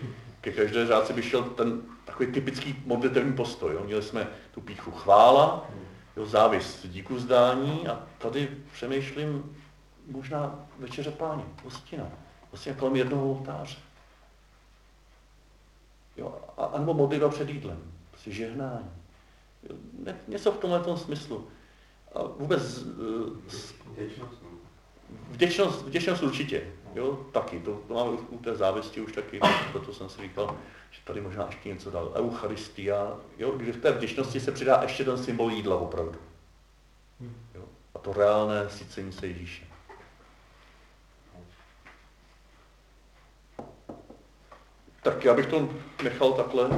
ke 0.51 0.63
každé 0.63 0.87
řádce 0.87 1.13
by 1.13 1.23
šel 1.23 1.43
ten 1.43 1.83
takový 2.05 2.33
typický 2.33 2.83
modlitevní 2.87 3.33
postoj. 3.33 3.75
Jo. 3.75 3.85
Měli 3.85 4.03
jsme 4.03 4.29
tu 4.51 4.61
píchu 4.61 4.91
chvála, 4.91 5.71
jo, 6.17 6.27
závis 6.27 6.87
díku 6.87 7.19
zdání 7.19 7.89
a 7.89 8.07
tady 8.19 8.49
přemýšlím 8.73 9.57
možná 10.07 10.67
večeře 10.79 11.11
páně, 11.11 11.45
hostina, 11.65 12.07
vlastně 12.53 12.75
kolem 12.75 12.97
jednoho 12.97 13.31
oltáře. 13.31 13.79
Jo, 16.17 16.39
a, 16.57 16.65
a 16.65 16.79
nebo 16.79 16.95
modlitba 16.95 17.29
před 17.29 17.49
jídlem, 17.49 17.79
prostě 18.11 18.33
žehnání. 18.33 18.91
Jo, 19.63 19.77
něco 20.29 20.53
v 20.53 20.59
tomhle 20.59 20.97
smyslu. 20.97 21.49
A 22.15 22.23
vůbec... 22.23 22.79
Uh, 22.79 23.37
vděčnost. 23.87 24.43
No. 24.43 24.49
Vděčnost, 25.31 25.83
vděčnost 25.87 26.23
určitě. 26.23 26.73
Jo, 26.99 27.19
taky, 27.33 27.61
to, 27.61 27.83
to 27.89 27.95
máme 27.95 28.11
u 28.11 28.39
té 28.39 28.57
závisti 28.57 29.01
už 29.01 29.13
taky, 29.13 29.41
proto 29.73 29.93
jsem 29.93 30.09
si 30.09 30.23
říkal, 30.23 30.57
že 30.91 31.01
tady 31.05 31.21
možná 31.21 31.47
ještě 31.47 31.69
něco 31.69 31.91
dál. 31.91 32.13
Eucharistia, 32.15 33.19
jo, 33.39 33.51
kdy 33.51 33.73
v 33.73 33.83
té 33.83 33.93
vděčnosti 33.93 34.41
se 34.41 34.53
přidá 34.53 34.81
ještě 34.83 35.05
ten 35.05 35.19
symbol 35.19 35.51
jídla 35.51 35.77
opravdu. 35.77 36.19
Jo, 37.55 37.63
a 37.95 37.99
to 37.99 38.13
reálné 38.13 38.71
sycení 38.71 39.13
se 39.13 39.27
Ježíše. 39.27 39.67
Tak 45.03 45.25
já 45.25 45.35
bych 45.35 45.47
to 45.47 45.69
nechal 46.03 46.33
takhle, 46.33 46.71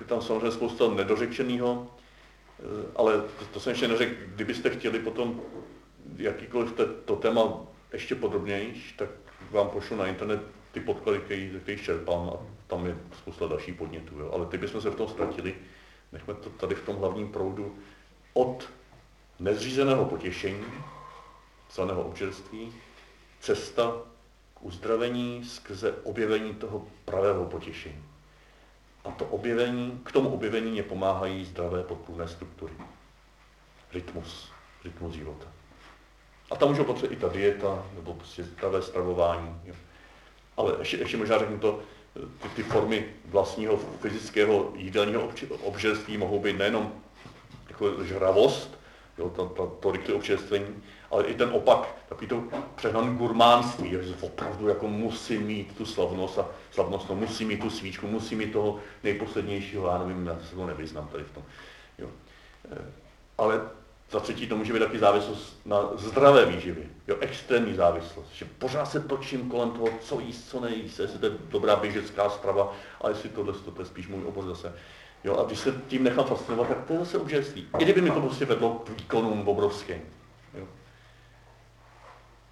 je 0.00 0.06
tam 0.06 0.22
samozřejmě 0.22 0.50
spousta 0.50 0.88
nedořečeného, 0.88 1.86
ale 2.96 3.20
to, 3.20 3.44
to 3.52 3.60
jsem 3.60 3.70
ještě 3.70 3.88
neřekl, 3.88 4.14
kdybyste 4.26 4.70
chtěli 4.70 4.98
potom 4.98 5.40
jakýkoliv 6.16 6.72
te, 6.72 6.86
to 6.86 7.16
téma 7.16 7.73
ještě 7.94 8.14
podrobněji, 8.14 8.82
tak 8.96 9.08
vám 9.50 9.68
pošlu 9.68 9.96
na 9.96 10.06
internet 10.06 10.40
ty 10.72 10.80
podklady, 10.80 11.18
který, 11.18 11.60
který 11.62 11.82
čerpám 11.82 12.30
a 12.30 12.36
tam 12.66 12.86
je 12.86 12.98
spousta 13.12 13.46
dalších 13.46 13.74
podnětů. 13.74 14.18
Jo. 14.18 14.30
Ale 14.32 14.46
teď 14.46 14.60
bychom 14.60 14.80
se 14.80 14.90
v 14.90 14.94
tom 14.94 15.08
ztratili. 15.08 15.54
Nechme 16.12 16.34
to 16.34 16.50
tady 16.50 16.74
v 16.74 16.86
tom 16.86 16.96
hlavním 16.96 17.32
proudu 17.32 17.78
od 18.34 18.70
nezřízeného 19.38 20.04
potěšení, 20.04 20.64
celého 21.68 22.02
občerství, 22.02 22.72
cesta 23.40 23.92
k 24.54 24.62
uzdravení 24.62 25.44
skrze 25.44 25.92
objevení 25.92 26.54
toho 26.54 26.86
pravého 27.04 27.44
potěšení. 27.44 28.04
A 29.04 29.10
to 29.10 29.24
objevení, 29.24 30.00
k 30.04 30.12
tomu 30.12 30.28
objevení 30.28 30.70
mě 30.70 30.82
pomáhají 30.82 31.44
zdravé 31.44 31.82
podpůrné 31.82 32.28
struktury. 32.28 32.72
Rytmus, 33.92 34.52
rytmus 34.84 35.14
života. 35.14 35.53
A 36.50 36.56
tam 36.56 36.68
můžou 36.68 36.84
potřebovat 36.84 37.16
i 37.16 37.20
ta 37.20 37.28
dieta, 37.28 37.86
nebo 37.94 38.14
prostě 38.14 38.44
zdravé 38.44 38.82
stravování. 38.82 39.60
Jo. 39.64 39.74
Ale 40.56 40.76
ještě, 40.78 40.96
ještě 40.96 41.16
možná 41.16 41.38
řeknu 41.38 41.58
to, 41.58 41.80
ty, 42.14 42.48
ty 42.48 42.62
formy 42.62 43.06
vlastního 43.24 43.76
fyzického 43.76 44.72
jídelního 44.76 45.30
obžerství 45.62 46.16
mohou 46.16 46.40
být 46.40 46.58
nejenom 46.58 46.92
jako 47.68 48.04
žravost, 48.04 48.78
jo, 49.18 49.30
to, 49.30 49.46
to, 49.46 49.66
to 49.66 49.92
rychlé 49.92 50.14
občerstvení, 50.14 50.82
ale 51.10 51.24
i 51.24 51.34
ten 51.34 51.50
opak, 51.52 51.94
takový 52.08 52.26
to 52.26 52.44
přehnaný 52.74 53.16
gurmánství, 53.16 53.90
že 53.90 54.14
opravdu 54.20 54.68
jako 54.68 54.88
musí 54.88 55.38
mít 55.38 55.76
tu 55.76 55.86
slavnost 55.86 56.38
a 56.38 56.48
slavnost, 56.70 57.08
no, 57.08 57.14
musí 57.14 57.44
mít 57.44 57.60
tu 57.60 57.70
svíčku, 57.70 58.06
musí 58.06 58.34
mít 58.34 58.52
toho 58.52 58.78
nejposlednějšího, 59.02 59.86
já 59.88 59.98
nevím, 59.98 60.26
já 60.26 60.38
se 60.50 60.56
to 60.56 60.66
nevyznám 60.66 61.08
tady 61.08 61.24
v 61.24 61.30
tom. 61.30 61.42
Jo. 61.98 62.08
E, 62.72 62.92
ale 63.38 63.60
za 64.10 64.20
třetí 64.20 64.46
to 64.46 64.56
může 64.56 64.72
být 64.72 64.78
taky 64.78 64.98
závislost 64.98 65.60
na 65.66 65.90
zdravé 65.96 66.46
výživě, 66.46 66.86
jo, 67.08 67.16
extrémní 67.20 67.74
závislost, 67.74 68.32
že 68.32 68.44
pořád 68.44 68.86
se 68.86 69.00
točím 69.00 69.50
kolem 69.50 69.70
toho, 69.70 69.88
co 70.00 70.20
jíst, 70.20 70.48
co 70.48 70.60
nejíst, 70.60 71.00
jestli 71.00 71.18
to 71.18 71.26
je 71.26 71.32
dobrá 71.48 71.76
běžecká 71.76 72.30
strava, 72.30 72.72
a 73.00 73.08
jestli 73.08 73.28
tohle 73.28 73.52
to 73.52 73.74
je 73.78 73.86
spíš 73.86 74.08
můj 74.08 74.24
obor 74.24 74.44
zase. 74.44 74.74
Jo, 75.24 75.36
a 75.38 75.44
když 75.44 75.58
se 75.58 75.82
tím 75.88 76.04
nechám 76.04 76.24
fascinovat, 76.24 76.68
tak 76.68 76.84
to 76.84 76.92
je 76.92 76.98
zase 76.98 77.18
obžerství. 77.18 77.68
I 77.78 77.84
kdyby 77.84 78.00
mi 78.00 78.10
to 78.10 78.20
prostě 78.20 78.44
vedlo 78.44 78.74
k 78.74 78.88
výkonům 78.88 79.48
obrovským. 79.48 80.02
Jo. 80.54 80.66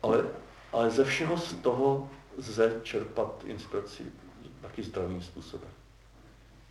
Ale, 0.03 0.25
ale 0.73 0.91
ze 0.91 1.05
všeho 1.05 1.37
z 1.38 1.55
toho 1.55 2.11
lze 2.38 2.81
čerpat 2.83 3.45
inspiraci 3.45 4.03
taky 4.62 4.83
zdravým 4.83 5.23
způsobem. 5.23 5.71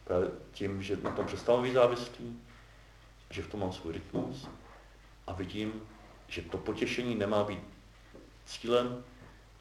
Právě 0.03 0.29
tím, 0.51 0.83
že 0.83 0.97
na 1.03 1.11
tom 1.11 1.25
přestávám 1.25 1.63
být 1.63 1.73
závislý, 1.73 2.39
že 3.29 3.41
v 3.41 3.47
tom 3.47 3.59
mám 3.59 3.71
svůj 3.71 3.93
rytmus, 3.93 4.47
a 5.27 5.33
vidím, 5.33 5.81
že 6.27 6.41
to 6.41 6.57
potěšení 6.57 7.15
nemá 7.15 7.43
být 7.43 7.59
cílem, 8.45 9.03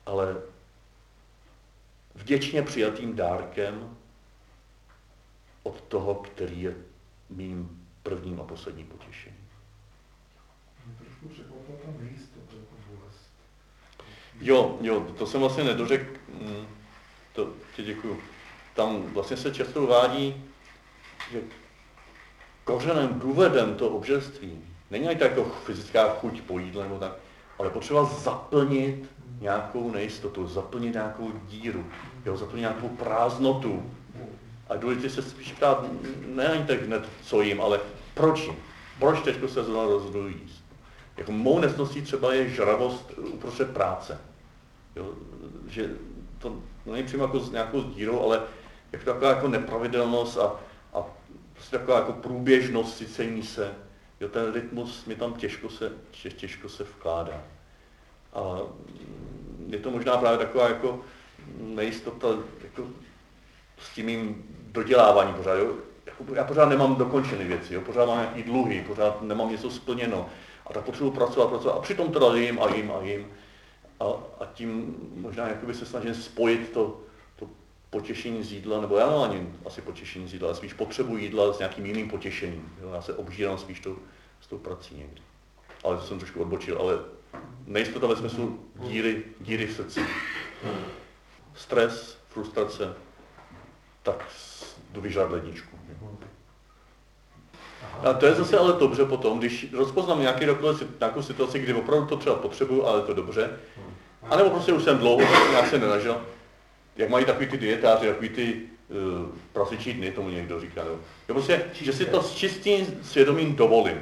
ale 0.06 0.42
vděčně 2.14 2.62
přijatým 2.62 3.16
dárkem 3.16 3.96
od 5.62 5.80
toho, 5.80 6.14
který 6.14 6.62
je 6.62 6.76
mým 7.30 7.86
prvním 8.02 8.40
a 8.40 8.44
posledním 8.44 8.86
potěšením. 8.86 9.48
Jo, 14.40 14.78
jo, 14.80 15.00
to 15.18 15.26
jsem 15.26 15.40
vlastně 15.40 15.64
nedořekl, 15.64 16.18
mm, 16.28 16.66
to 17.32 17.52
ti 17.76 17.82
děkuju. 17.82 18.20
Tam 18.74 19.02
vlastně 19.02 19.36
se 19.36 19.54
často 19.54 19.82
uvádí, 19.82 20.44
že 21.32 21.42
kořenem, 22.64 23.20
důvodem 23.20 23.74
toho 23.74 23.96
obžerství 23.96 24.69
není 24.90 25.06
tak 25.06 25.20
jako 25.20 25.44
fyzická 25.44 26.08
chuť 26.08 26.40
po 26.40 26.58
jídle 26.58 26.82
nebo 26.82 26.98
tak, 26.98 27.12
ale 27.58 27.70
potřeba 27.70 28.04
zaplnit 28.04 29.10
nějakou 29.40 29.90
nejistotu, 29.90 30.46
zaplnit 30.46 30.94
nějakou 30.94 31.32
díru, 31.48 31.86
jo, 32.26 32.36
zaplnit 32.36 32.60
nějakou 32.60 32.88
prázdnotu. 32.88 33.82
A 34.68 34.76
důležité 34.76 35.10
se 35.10 35.22
spíš 35.22 35.52
ptát, 35.52 35.84
ne 36.26 36.48
ani 36.48 36.64
tak 36.64 36.82
hned, 36.82 37.08
co 37.22 37.42
jim, 37.42 37.60
ale 37.60 37.80
proč 38.14 38.40
jim. 38.46 38.56
Proč 38.98 39.20
teďko 39.20 39.48
se 39.48 39.64
zrovna 39.64 39.84
rozhodují 39.84 40.34
jíst. 40.42 40.64
Jako 41.16 41.32
mou 41.32 41.58
nesností 41.58 42.02
třeba 42.02 42.34
je 42.34 42.48
žravost 42.48 43.12
uprostřed 43.18 43.70
práce. 43.70 44.18
Jo, 44.96 45.12
že 45.68 45.90
to 46.38 46.56
není 46.86 47.02
přímo 47.02 47.22
jako 47.22 47.40
s 47.40 47.50
nějakou 47.50 47.82
dírou, 47.82 48.20
ale 48.20 48.42
jako 48.92 49.04
taková 49.04 49.30
jako 49.30 49.48
nepravidelnost 49.48 50.38
a, 50.38 50.60
a 50.94 51.04
prostě 51.52 51.78
taková 51.78 51.98
jako 51.98 52.12
průběžnost 52.12 52.96
sycení 52.96 53.42
se. 53.42 53.74
Jo, 54.20 54.28
ten 54.28 54.52
rytmus 54.52 55.04
mi 55.06 55.14
tam 55.14 55.34
těžko 55.34 55.70
se, 55.70 55.92
těžko 56.36 56.68
se 56.68 56.84
vkládá. 56.84 57.42
A 58.32 58.58
je 59.66 59.78
to 59.78 59.90
možná 59.90 60.16
právě 60.16 60.38
taková 60.38 60.68
jako 60.68 61.00
nejistota 61.60 62.28
jako 62.64 62.86
s 63.78 63.94
tím 63.94 64.06
mým 64.06 64.44
doděláváním 64.72 65.34
pořád. 65.34 65.54
Jo. 65.54 65.74
Jako, 66.06 66.34
já 66.34 66.44
pořád 66.44 66.68
nemám 66.68 66.96
dokončené 66.96 67.44
věci, 67.44 67.74
jo. 67.74 67.80
pořád 67.80 68.06
mám 68.06 68.18
nějaký 68.18 68.42
dluhy, 68.42 68.84
pořád 68.88 69.22
nemám 69.22 69.50
něco 69.50 69.70
splněno. 69.70 70.28
A 70.66 70.72
tak 70.72 70.84
potřebuji 70.84 71.10
pracovat, 71.10 71.48
pracovat. 71.48 71.76
A 71.76 71.80
přitom 71.80 72.12
teda 72.12 72.34
jim 72.34 72.62
a 72.62 72.74
jim 72.74 72.92
a 72.92 73.02
jim. 73.02 73.28
A, 74.00 74.04
a 74.40 74.46
tím 74.54 74.96
možná 75.14 75.48
se 75.72 75.86
snažím 75.86 76.14
spojit 76.14 76.70
to 76.70 77.00
potěšení 77.90 78.42
z 78.42 78.52
jídla, 78.52 78.80
nebo 78.80 78.96
já 78.96 79.22
ani 79.22 79.48
asi 79.66 79.80
potěšení 79.80 80.28
z 80.28 80.32
jídla, 80.32 80.48
ale 80.48 80.56
spíš 80.56 80.72
potřebu 80.72 81.16
jídla 81.16 81.52
s 81.52 81.58
nějakým 81.58 81.86
jiným 81.86 82.10
potěšením. 82.10 82.72
Jo. 82.82 82.90
Já 82.94 83.02
se 83.02 83.14
obžírám 83.14 83.58
spíš 83.58 83.80
to, 83.80 83.96
s 84.40 84.46
tou 84.46 84.58
prací 84.58 84.94
někdy. 84.94 85.22
Ale 85.84 85.96
to 85.96 86.02
jsem 86.02 86.18
trošku 86.18 86.40
odbočil, 86.40 86.78
ale 86.78 86.98
nejistota 87.66 88.06
ve 88.06 88.16
smyslu 88.16 88.60
díry, 88.74 89.24
díry 89.40 89.66
v 89.66 89.72
srdci. 89.72 90.00
Stres, 91.54 92.18
frustrace, 92.28 92.94
tak 94.02 94.26
jdu 94.92 95.00
vyžrat 95.00 95.30
ledničku. 95.30 95.78
A 98.04 98.12
to 98.12 98.26
je 98.26 98.34
zase 98.34 98.58
ale 98.58 98.72
dobře 98.72 99.04
potom, 99.04 99.38
když 99.38 99.72
rozpoznám 99.72 100.20
nějaký 100.20 100.44
nějakou 101.00 101.22
situaci, 101.22 101.58
kdy 101.58 101.74
opravdu 101.74 102.06
to 102.06 102.16
třeba 102.16 102.36
potřebuju, 102.36 102.84
ale 102.84 103.00
je 103.00 103.04
to 103.04 103.14
dobře. 103.14 103.50
A 104.22 104.36
nebo 104.36 104.50
prostě 104.50 104.72
už 104.72 104.82
jsem 104.82 104.98
dlouho 104.98 105.50
nějak 105.50 105.68
se 105.68 105.78
nenažil. 105.78 106.20
Jak 106.96 107.08
mají 107.08 107.24
takový 107.24 107.46
ty 107.46 107.58
dietáři, 107.58 108.06
takový 108.06 108.28
ty 108.28 108.60
uh, 108.88 109.28
prasičí 109.52 109.92
dny, 109.92 110.10
tomu 110.10 110.28
někdo 110.28 110.60
říká. 110.60 110.80
No. 110.84 110.90
Jo, 110.90 111.34
prostě, 111.34 111.62
že 111.72 111.92
si 111.92 112.04
to 112.04 112.22
s 112.22 112.34
čistým 112.34 112.86
svědomím 113.02 113.56
dovolím. 113.56 113.98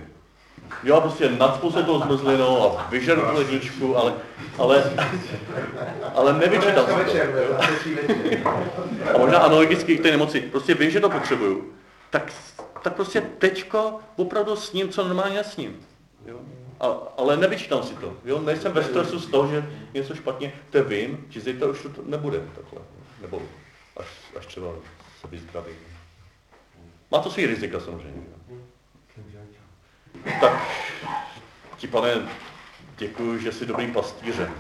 Jo, 0.85 1.01
prostě 1.01 1.31
nadspu 1.31 1.71
se 1.71 1.83
to 1.83 1.99
zmrzlinou 1.99 2.79
a 2.79 2.87
vyžeru 2.91 3.21
tu 3.21 3.35
ledničku, 3.35 3.97
ale, 3.97 4.15
ale, 4.59 4.85
ale 6.15 6.39
nevyčítal 6.39 6.87
jsem 6.87 7.05
to. 7.05 7.13
A 9.15 9.19
možná 9.19 9.39
analogicky 9.39 9.97
k 9.97 10.03
té 10.03 10.11
nemoci. 10.11 10.41
Prostě 10.41 10.75
vím, 10.75 10.91
že 10.91 11.01
to 11.01 11.11
potřebuju. 11.11 11.73
Tak, 12.11 12.33
tak 12.83 12.95
prostě 12.95 13.21
teďko 13.21 13.99
opravdu 14.17 14.57
s 14.57 14.73
ním, 14.73 14.89
co 14.89 15.05
normálně 15.05 15.45
s 15.45 15.57
ním. 15.57 15.87
Jo? 16.27 16.39
A, 16.81 16.87
ale 17.17 17.37
nevyčítám 17.37 17.83
si 17.83 17.95
to. 17.95 18.17
Jo? 18.25 18.41
Nejsem 18.41 18.73
ve 18.73 18.85
stresu 18.85 19.19
z 19.19 19.31
toho, 19.31 19.49
že 19.49 19.71
něco 19.95 20.15
špatně, 20.15 20.53
to 20.71 20.85
vím, 20.85 21.27
že 21.29 21.41
zítra 21.41 21.69
už 21.69 21.83
to 21.83 22.03
nebude 22.03 22.39
takhle. 22.39 22.81
Nebo 23.21 23.43
až, 23.97 24.07
až 24.39 24.47
třeba 24.47 24.67
se 25.21 25.29
vyzdravím. 25.29 25.77
Má 27.11 27.19
to 27.19 27.31
svý 27.31 27.47
rizika 27.47 27.81
samozřejmě. 27.81 28.23
Tak 30.41 30.69
ti 31.77 31.87
pane, 31.87 32.29
děkuji, 32.97 33.39
že 33.39 33.53
jsi 33.53 33.67
dobrým 33.67 33.93
pastýřem, 33.93 34.55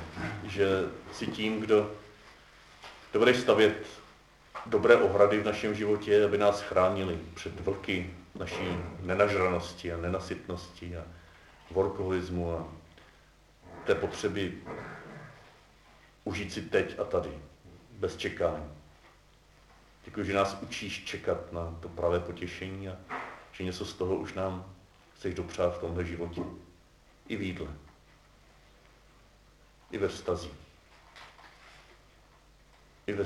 že 0.44 0.68
jsi 1.12 1.26
tím, 1.26 1.60
kdo, 1.60 1.90
budeš 3.18 3.36
stavět 3.36 3.86
dobré 4.66 4.96
ohrady 4.96 5.38
v 5.38 5.44
našem 5.44 5.74
životě, 5.74 6.24
aby 6.24 6.38
nás 6.38 6.60
chránili 6.60 7.18
před 7.34 7.60
vlky 7.60 8.14
naší 8.38 8.78
nenažranosti 9.00 9.92
a 9.92 9.96
nenasytnosti 9.96 10.96
a 10.96 11.04
workoholismu 11.70 12.52
a 12.52 12.68
té 13.86 13.94
potřeby 13.94 14.58
užít 16.24 16.52
si 16.52 16.62
teď 16.62 16.98
a 16.98 17.04
tady, 17.04 17.30
bez 17.90 18.16
čekání. 18.16 18.70
Děkuji, 20.04 20.26
že 20.26 20.34
nás 20.34 20.58
učíš 20.62 21.04
čekat 21.04 21.52
na 21.52 21.78
to 21.80 21.88
pravé 21.88 22.20
potěšení 22.20 22.88
a 22.88 22.96
že 23.52 23.64
něco 23.64 23.84
z 23.84 23.94
toho 23.94 24.16
už 24.16 24.34
nám 24.34 24.74
chceš 25.16 25.34
dopřát 25.34 25.76
v 25.76 25.80
tomhle 25.80 26.04
životě. 26.04 26.42
I 27.28 27.36
v 27.36 27.42
jídle. 27.42 27.68
I 29.90 29.98
ve 29.98 30.08
vztazí. 30.08 30.50
I 33.06 33.12
ve 33.12 33.24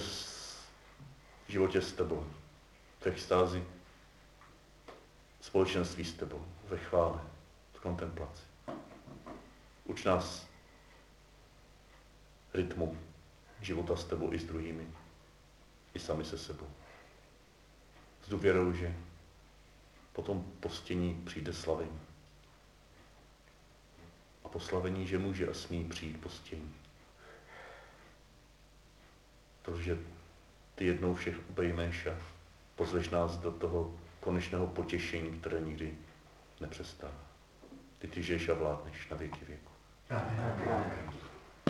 životě 1.49 1.83
s 1.83 1.93
tebou. 1.93 2.27
V 3.01 3.07
extázi. 3.07 3.65
Společenství 5.41 6.05
s 6.05 6.13
tebou. 6.13 6.47
Ve 6.69 6.79
chvále. 6.79 7.32
Kontemplaci. 7.83 8.43
Uč 9.85 10.05
nás 10.05 10.47
rytmu 12.55 12.99
života 13.61 13.97
s 13.97 14.05
tebou 14.05 14.33
i 14.33 14.39
s 14.39 14.45
druhými. 14.45 14.87
I 15.95 15.99
sami 15.99 16.25
se 16.25 16.39
sebou. 16.39 16.67
S 18.25 18.29
důvěrou, 18.29 18.73
že 18.73 18.95
po 20.13 20.23
tom 20.23 20.45
postění 20.61 21.23
přijde 21.25 21.53
slavení. 21.53 22.01
A 24.45 24.49
po 24.49 24.61
slavení, 24.61 25.07
že 25.07 25.19
může 25.19 25.49
a 25.49 25.55
smí 25.55 25.85
přijít 25.85 26.21
postění. 26.21 26.75
Protože 29.63 29.99
ty 30.75 30.85
jednou 30.85 31.15
všech 31.15 31.51
obejmeš 31.51 32.07
a 32.07 32.17
pozveš 32.77 33.11
nás 33.11 33.37
do 33.37 33.53
toho 33.53 33.99
konečného 34.21 34.67
potěšení, 34.67 35.41
které 35.41 35.61
nikdy 35.61 35.99
nepřestává. 36.61 37.32
Ty 38.03 38.09
ty 38.09 38.23
žiješ 38.23 38.49
a 38.49 38.55
vládneš 38.55 39.09
na 39.11 39.17
věky 39.17 39.45
věku. 39.49 39.71
Amen. 40.11 41.22